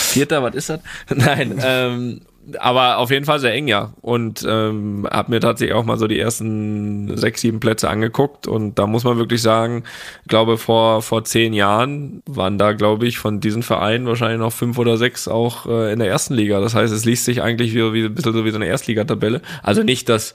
[0.08, 0.80] Vierter, was ist das?
[1.16, 2.22] Nein, ähm,
[2.60, 3.94] aber auf jeden Fall sehr eng, ja.
[4.02, 8.48] Und ähm, habe mir tatsächlich auch mal so die ersten sechs, sieben Plätze angeguckt.
[8.48, 9.84] Und da muss man wirklich sagen,
[10.24, 14.54] ich glaube, vor, vor zehn Jahren waren da, glaube ich, von diesen Vereinen wahrscheinlich noch
[14.54, 16.62] fünf oder sechs auch äh, in der ersten Liga.
[16.62, 19.42] Das heißt, es liest sich eigentlich wie, wie ein bisschen so wie so eine Erstligatabelle.
[19.62, 20.34] Also nicht, dass,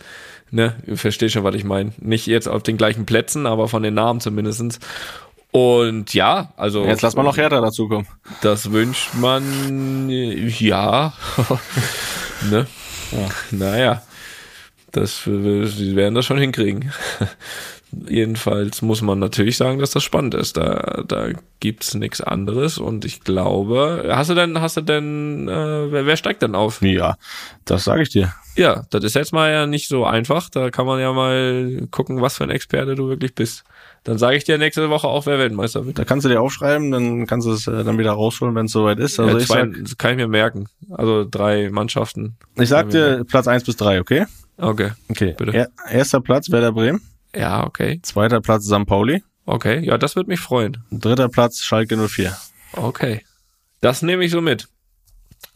[0.50, 1.92] ne, ihr versteht schon, was ich meine.
[1.98, 4.80] Nicht jetzt auf den gleichen Plätzen, aber von den Namen zumindestens.
[5.52, 6.84] Und ja, also.
[6.86, 8.08] Jetzt lass mal noch Hertha dazukommen.
[8.40, 11.12] Das wünscht man, ja.
[12.50, 12.66] ne?
[13.50, 14.02] Naja,
[14.92, 16.90] das, sie werden das schon hinkriegen.
[18.08, 20.56] Jedenfalls muss man natürlich sagen, dass das spannend ist.
[20.56, 21.28] Da, da
[21.60, 26.16] gibt's nichts anderes und ich glaube, hast du denn, hast du denn, äh, wer, wer
[26.16, 26.80] steigt denn auf?
[26.80, 27.16] Ja,
[27.66, 28.32] das sage ich dir.
[28.56, 30.48] Ja, das ist jetzt mal ja nicht so einfach.
[30.48, 33.64] Da kann man ja mal gucken, was für ein Experte du wirklich bist.
[34.04, 35.98] Dann sage ich dir nächste Woche auch, wer Weltmeister wird.
[35.98, 38.72] Da kannst du dir aufschreiben, dann kannst du es äh, dann wieder rausholen, wenn es
[38.72, 39.20] soweit ist.
[39.20, 40.68] Also ja, ich zwei, sag, das kann ich mir merken.
[40.90, 42.36] Also drei Mannschaften.
[42.56, 44.26] ich sag dir Platz eins bis drei, okay?
[44.56, 44.90] Okay.
[45.08, 45.34] Okay.
[45.38, 45.52] Bitte.
[45.54, 47.00] Er, erster Platz Werder Bremen,
[47.34, 48.00] Ja, okay.
[48.02, 48.86] zweiter Platz St.
[48.86, 49.80] Pauli, Okay.
[49.84, 50.78] Ja, das wird mich freuen.
[50.90, 52.36] dritter Platz Schalke 04.
[52.74, 53.24] Okay.
[53.80, 54.68] Das nehme ich so mit.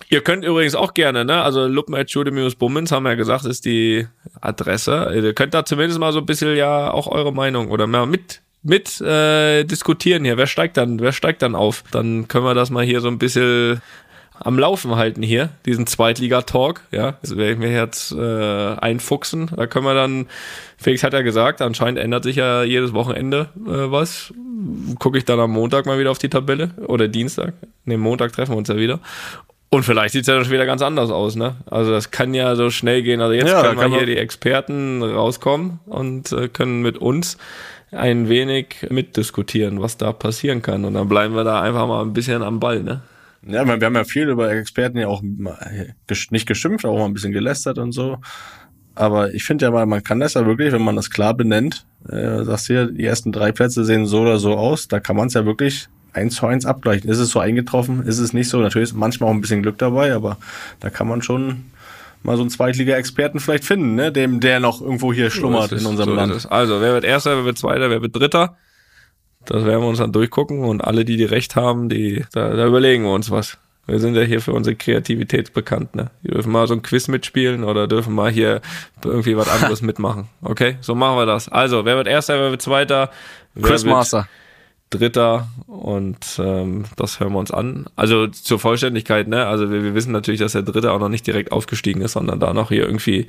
[0.09, 1.43] Ihr könnt übrigens auch gerne, ne?
[1.43, 4.07] Also luppen.jude-bummens haben wir ja gesagt, ist die
[4.41, 5.11] Adresse.
[5.15, 8.41] Ihr könnt da zumindest mal so ein bisschen ja auch eure Meinung oder mal mit
[8.63, 10.37] mit äh, diskutieren hier.
[10.37, 11.85] Wer steigt dann, wer steigt dann auf?
[11.93, 13.81] Dann können wir das mal hier so ein bisschen
[14.39, 19.51] am Laufen halten hier, diesen Zweitliga-Talk, ja, das werde ich mir jetzt äh, einfuchsen.
[19.55, 20.27] Da können wir dann,
[20.77, 24.33] Felix hat ja gesagt, anscheinend ändert sich ja jedes Wochenende äh, was.
[24.99, 27.55] Gucke ich dann am Montag mal wieder auf die Tabelle oder Dienstag.
[27.85, 29.01] Ne, Montag treffen wir uns ja wieder.
[29.69, 31.57] Und vielleicht sieht's ja dann schon wieder ganz anders aus, ne?
[31.67, 33.21] Also das kann ja so schnell gehen.
[33.21, 37.37] Also jetzt Ja, können kann hier die Experten rauskommen und äh, können mit uns
[37.91, 40.85] ein wenig mitdiskutieren, was da passieren kann.
[40.85, 43.03] Und dann bleiben wir da einfach mal ein bisschen am Ball, ne?
[43.47, 45.23] Ja, wir haben ja viel über Experten ja auch
[46.09, 48.19] gesch- nicht geschimpft, auch mal ein bisschen gelästert und so.
[48.95, 51.87] Aber ich finde ja mal, man kann das ja wirklich, wenn man das klar benennt,
[52.09, 55.17] äh, sagst du ja, die ersten drei Plätze sehen so oder so aus, da kann
[55.17, 57.09] man es ja wirklich eins zu eins abgleichen.
[57.09, 58.05] Ist es so eingetroffen?
[58.07, 58.59] Ist es nicht so?
[58.59, 60.39] Natürlich ist manchmal auch ein bisschen Glück dabei, aber
[60.81, 61.67] da kann man schon
[62.23, 64.11] mal so einen Zweitliga-Experten vielleicht finden, ne?
[64.11, 66.51] Dem, der noch irgendwo hier schlummert So ist in unserem so Land.
[66.51, 68.57] Also, wer wird Erster, wer wird Zweiter, wer wird Dritter?
[69.45, 72.67] Das werden wir uns dann durchgucken und alle, die die Recht haben, die, da, da
[72.67, 73.59] überlegen wir uns was.
[73.87, 76.11] Wir sind ja hier für unsere Kreativität bekannt, ne?
[76.25, 78.61] Die dürfen mal so ein Quiz mitspielen oder dürfen mal hier
[79.05, 80.29] irgendwie was anderes mitmachen.
[80.43, 80.77] Okay?
[80.81, 81.49] So machen wir das.
[81.49, 83.11] Also, wer wird Erster, wer wird Zweiter?
[83.55, 84.29] Wer wird Quizmaster.
[84.91, 87.87] Dritter und ähm, das hören wir uns an.
[87.97, 89.47] Also zur Vollständigkeit, ne?
[89.47, 92.39] Also wir, wir wissen natürlich, dass der Dritte auch noch nicht direkt aufgestiegen ist, sondern
[92.39, 93.27] da noch hier irgendwie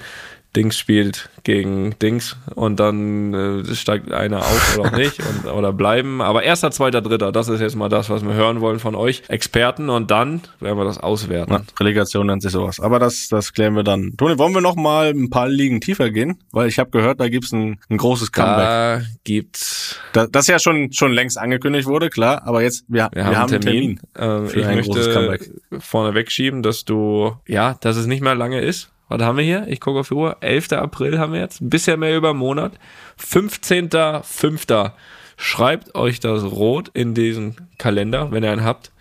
[0.56, 5.72] Dings spielt gegen Dings und dann äh, steigt einer auf oder auch nicht und, oder
[5.72, 6.22] bleiben.
[6.22, 9.24] Aber erster, zweiter, dritter, das ist jetzt mal das, was wir hören wollen von euch
[9.28, 11.54] Experten und dann werden wir das auswerten.
[11.54, 12.80] Ja, Relegation nennt sich sowas.
[12.80, 14.16] Aber das, das klären wir dann.
[14.18, 16.40] Toni, wollen wir noch mal ein paar Ligen tiefer gehen?
[16.52, 18.58] Weil ich habe gehört, da gibt's ein, ein großes Comeback.
[18.58, 22.42] Da gibt's, Da, das ja schon, schon längst angekündigt wurde, klar.
[22.46, 24.00] Aber jetzt, wir, wir, haben, einen Termin.
[24.18, 25.40] Ähm, für ich möchte
[25.80, 28.90] vorne wegschieben, dass du, ja, dass es nicht mehr lange ist.
[29.10, 29.66] Was haben wir hier?
[29.68, 30.38] Ich gucke auf die Uhr.
[30.42, 30.74] 11.
[30.74, 31.62] April haben wir jetzt.
[31.62, 32.74] Ein bisschen mehr über einen Monat.
[33.22, 34.92] 15.05.
[35.38, 38.92] Schreibt euch das rot in diesen Kalender, wenn ihr einen habt.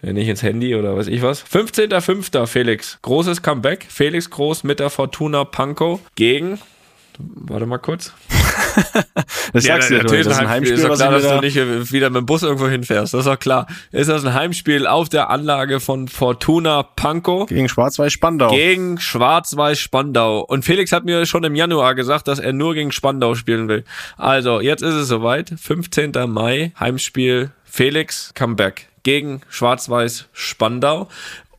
[0.00, 1.44] Wenn nicht ins Handy oder weiß ich was.
[1.44, 2.46] 15.05.
[2.46, 2.98] Felix.
[3.02, 3.86] Großes Comeback.
[3.88, 6.58] Felix Groß mit der Fortuna Pankow gegen
[7.34, 8.12] Warte mal kurz.
[9.52, 11.40] Das sagst du ja, natürlich das ist ein Heimspiel, ist doch klar, ich dass du
[11.40, 13.12] nicht wieder mit dem Bus irgendwo hinfährst.
[13.12, 13.66] Das ist doch klar.
[13.90, 18.50] Ist das ein Heimspiel auf der Anlage von Fortuna Pankow gegen Schwarz-Weiß Spandau.
[18.50, 20.40] gegen Schwarz-Weiß Spandau.
[20.40, 23.84] Und Felix hat mir schon im Januar gesagt, dass er nur gegen Spandau spielen will.
[24.16, 25.52] Also, jetzt ist es soweit.
[25.60, 26.12] 15.
[26.28, 31.08] Mai, Heimspiel Felix Comeback gegen Schwarz-Weiß Spandau.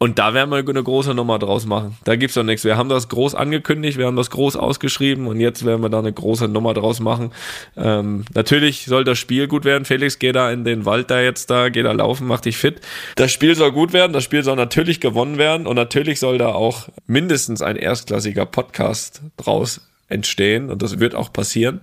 [0.03, 1.95] Und da werden wir eine große Nummer draus machen.
[2.03, 2.65] Da gibt's doch nichts.
[2.65, 5.99] Wir haben das groß angekündigt, wir haben das groß ausgeschrieben und jetzt werden wir da
[5.99, 7.31] eine große Nummer draus machen.
[7.77, 9.85] Ähm, natürlich soll das Spiel gut werden.
[9.85, 12.81] Felix, geh da in den Wald da jetzt da, geh da laufen, mach dich fit.
[13.15, 16.49] Das Spiel soll gut werden, das Spiel soll natürlich gewonnen werden und natürlich soll da
[16.49, 21.79] auch mindestens ein erstklassiger Podcast draus entstehen und das wird auch passieren.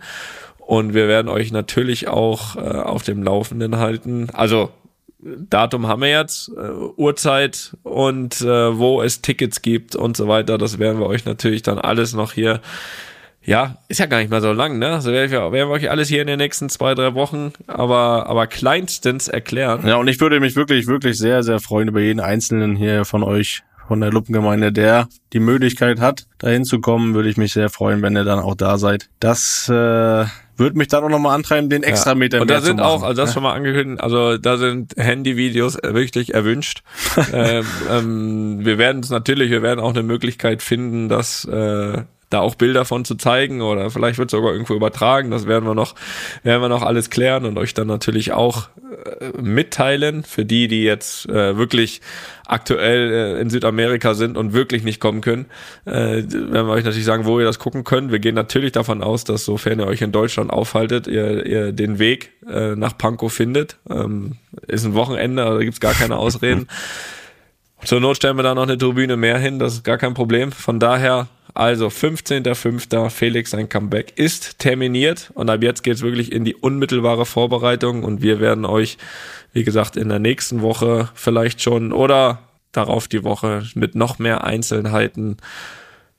[0.58, 4.28] Und wir werden euch natürlich auch äh, auf dem Laufenden halten.
[4.34, 4.70] Also
[5.22, 10.58] Datum haben wir jetzt, äh, Uhrzeit und äh, wo es Tickets gibt und so weiter.
[10.58, 12.60] Das werden wir euch natürlich dann alles noch hier.
[13.42, 14.92] Ja, ist ja gar nicht mal so lang, ne?
[14.92, 18.26] Also werden wir, werden wir euch alles hier in den nächsten zwei, drei Wochen, aber,
[18.28, 19.86] aber kleinstens erklären.
[19.86, 23.22] Ja, und ich würde mich wirklich, wirklich sehr, sehr freuen über jeden Einzelnen hier von
[23.22, 27.70] euch, von der Luppengemeinde, der die Möglichkeit hat, dahin zu kommen, würde ich mich sehr
[27.70, 29.10] freuen, wenn ihr dann auch da seid.
[29.18, 32.80] Das äh, würde mich dann auch nochmal antreiben, den extra Meter Und mehr da sind
[32.80, 36.84] auch, also das schon mal angekündigt, also da sind Handyvideos wirklich erwünscht.
[37.32, 42.40] ähm, ähm, wir werden es natürlich, wir werden auch eine Möglichkeit finden, dass äh, da
[42.40, 45.30] auch Bilder von zu zeigen oder vielleicht wird sogar irgendwo übertragen.
[45.30, 45.96] Das werden wir noch,
[46.44, 48.68] werden wir noch alles klären und euch dann natürlich auch
[49.20, 52.00] äh, mitteilen für die, die jetzt äh, wirklich
[52.46, 55.46] aktuell äh, in Südamerika sind und wirklich nicht kommen können.
[55.84, 58.12] Äh, werden wir euch natürlich sagen, wo ihr das gucken könnt.
[58.12, 61.98] Wir gehen natürlich davon aus, dass sofern ihr euch in Deutschland aufhaltet, ihr, ihr den
[61.98, 63.76] Weg äh, nach Pankow findet.
[63.88, 64.36] Ähm,
[64.68, 66.68] ist ein Wochenende, also da gibt's gar keine Ausreden.
[67.84, 70.52] Zur Not stellen wir da noch eine Tribüne mehr hin, das ist gar kein Problem.
[70.52, 73.10] Von daher, also 15.05.
[73.10, 78.22] Felix sein Comeback ist terminiert und ab jetzt geht's wirklich in die unmittelbare Vorbereitung und
[78.22, 78.98] wir werden euch,
[79.52, 82.40] wie gesagt, in der nächsten Woche vielleicht schon oder
[82.72, 85.38] darauf die Woche mit noch mehr Einzelheiten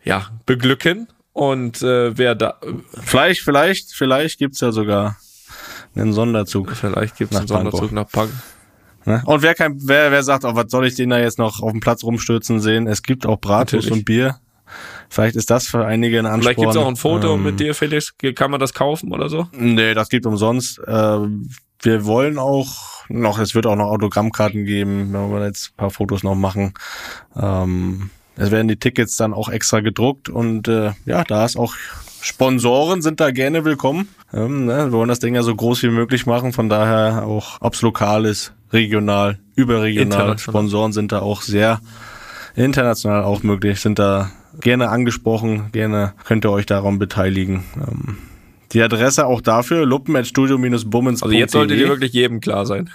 [0.04, 1.08] ja, beglücken.
[1.34, 2.60] Und äh, wer da,
[3.04, 5.16] Vielleicht, vielleicht, vielleicht gibt's ja sogar
[5.96, 6.76] einen Sonderzug.
[6.76, 7.92] vielleicht gibt's Nach einen Sonderzug Pankow.
[7.92, 8.32] nach Pank.
[9.06, 9.24] Ne?
[9.26, 11.72] Und wer kein, wer, wer sagt, oh, was soll ich den da jetzt noch auf
[11.72, 12.88] dem Platz rumstürzen sehen?
[12.88, 14.40] Es gibt auch Bratwurst und Bier.
[15.12, 16.42] Vielleicht ist das für einige ein Ansporn.
[16.42, 18.16] Vielleicht gibt's auch ein Foto Ähm, mit dir, Felix.
[18.34, 19.46] Kann man das kaufen oder so?
[19.52, 20.80] Nee, das gibt umsonst.
[20.88, 21.50] Ähm,
[21.82, 25.90] wir wollen auch noch, es wird auch noch Autogrammkarten geben, wenn wir jetzt ein paar
[25.90, 26.74] Fotos noch machen.
[27.36, 31.76] Ähm, es werden die Tickets dann auch extra gedruckt und äh, ja, da ist auch
[32.22, 34.08] Sponsoren sind da gerne willkommen.
[34.34, 37.58] Ähm, ne, wir wollen das Ding ja so groß wie möglich machen, von daher auch,
[37.60, 40.38] ob's lokal ist, regional, überregional.
[40.38, 41.82] Sponsoren sind da auch sehr
[42.56, 47.64] international auch möglich, sind da gerne angesprochen, gerne könnt ihr euch daran beteiligen.
[47.76, 48.18] Ähm,
[48.74, 51.26] die Adresse auch dafür, luppen.studio-bummens.de.
[51.26, 52.90] Also jetzt sollte dir wirklich jedem klar sein.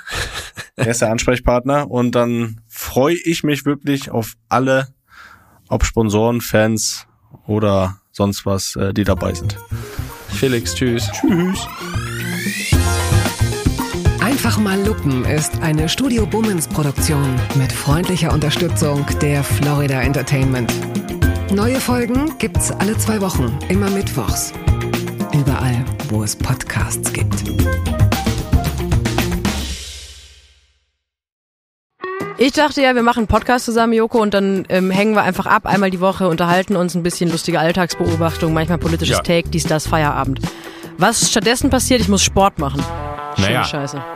[0.76, 4.88] Er ist der Ansprechpartner und dann freue ich mich wirklich auf alle,
[5.68, 7.07] ob Sponsoren, Fans
[7.46, 9.59] oder sonst was, äh, die dabei sind.
[10.28, 11.11] Felix, tschüss.
[11.12, 11.66] Tschüss.
[14.20, 20.72] Einfach mal Lupen ist eine Studio Bummens Produktion mit freundlicher Unterstützung der Florida Entertainment.
[21.53, 24.53] Neue Folgen gibt's alle zwei Wochen, immer mittwochs.
[25.32, 27.44] Überall, wo es Podcasts gibt.
[32.38, 35.47] Ich dachte ja, wir machen einen Podcast zusammen, Joko, und dann ähm, hängen wir einfach
[35.47, 39.22] ab, einmal die Woche, unterhalten uns ein bisschen lustige Alltagsbeobachtung, manchmal politisches Ja.
[39.22, 40.40] Take, dies, das, Feierabend.
[40.99, 42.82] Was stattdessen passiert, ich muss Sport machen.
[43.36, 43.64] Schöne Naja.
[43.64, 44.15] Scheiße.